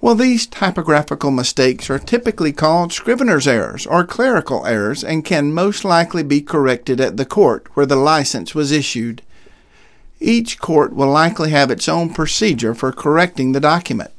Well, 0.00 0.14
these 0.14 0.46
typographical 0.46 1.30
mistakes 1.30 1.90
are 1.90 1.98
typically 1.98 2.52
called 2.52 2.92
scrivener's 2.92 3.46
errors 3.46 3.86
or 3.86 4.04
clerical 4.04 4.64
errors 4.64 5.04
and 5.04 5.24
can 5.24 5.52
most 5.52 5.84
likely 5.84 6.22
be 6.22 6.40
corrected 6.40 7.00
at 7.00 7.18
the 7.18 7.26
court 7.26 7.66
where 7.74 7.86
the 7.86 7.96
license 7.96 8.54
was 8.54 8.72
issued. 8.72 9.20
Each 10.18 10.58
court 10.58 10.94
will 10.94 11.10
likely 11.10 11.50
have 11.50 11.70
its 11.70 11.88
own 11.88 12.14
procedure 12.14 12.74
for 12.74 12.92
correcting 12.92 13.52
the 13.52 13.60
document 13.60 14.10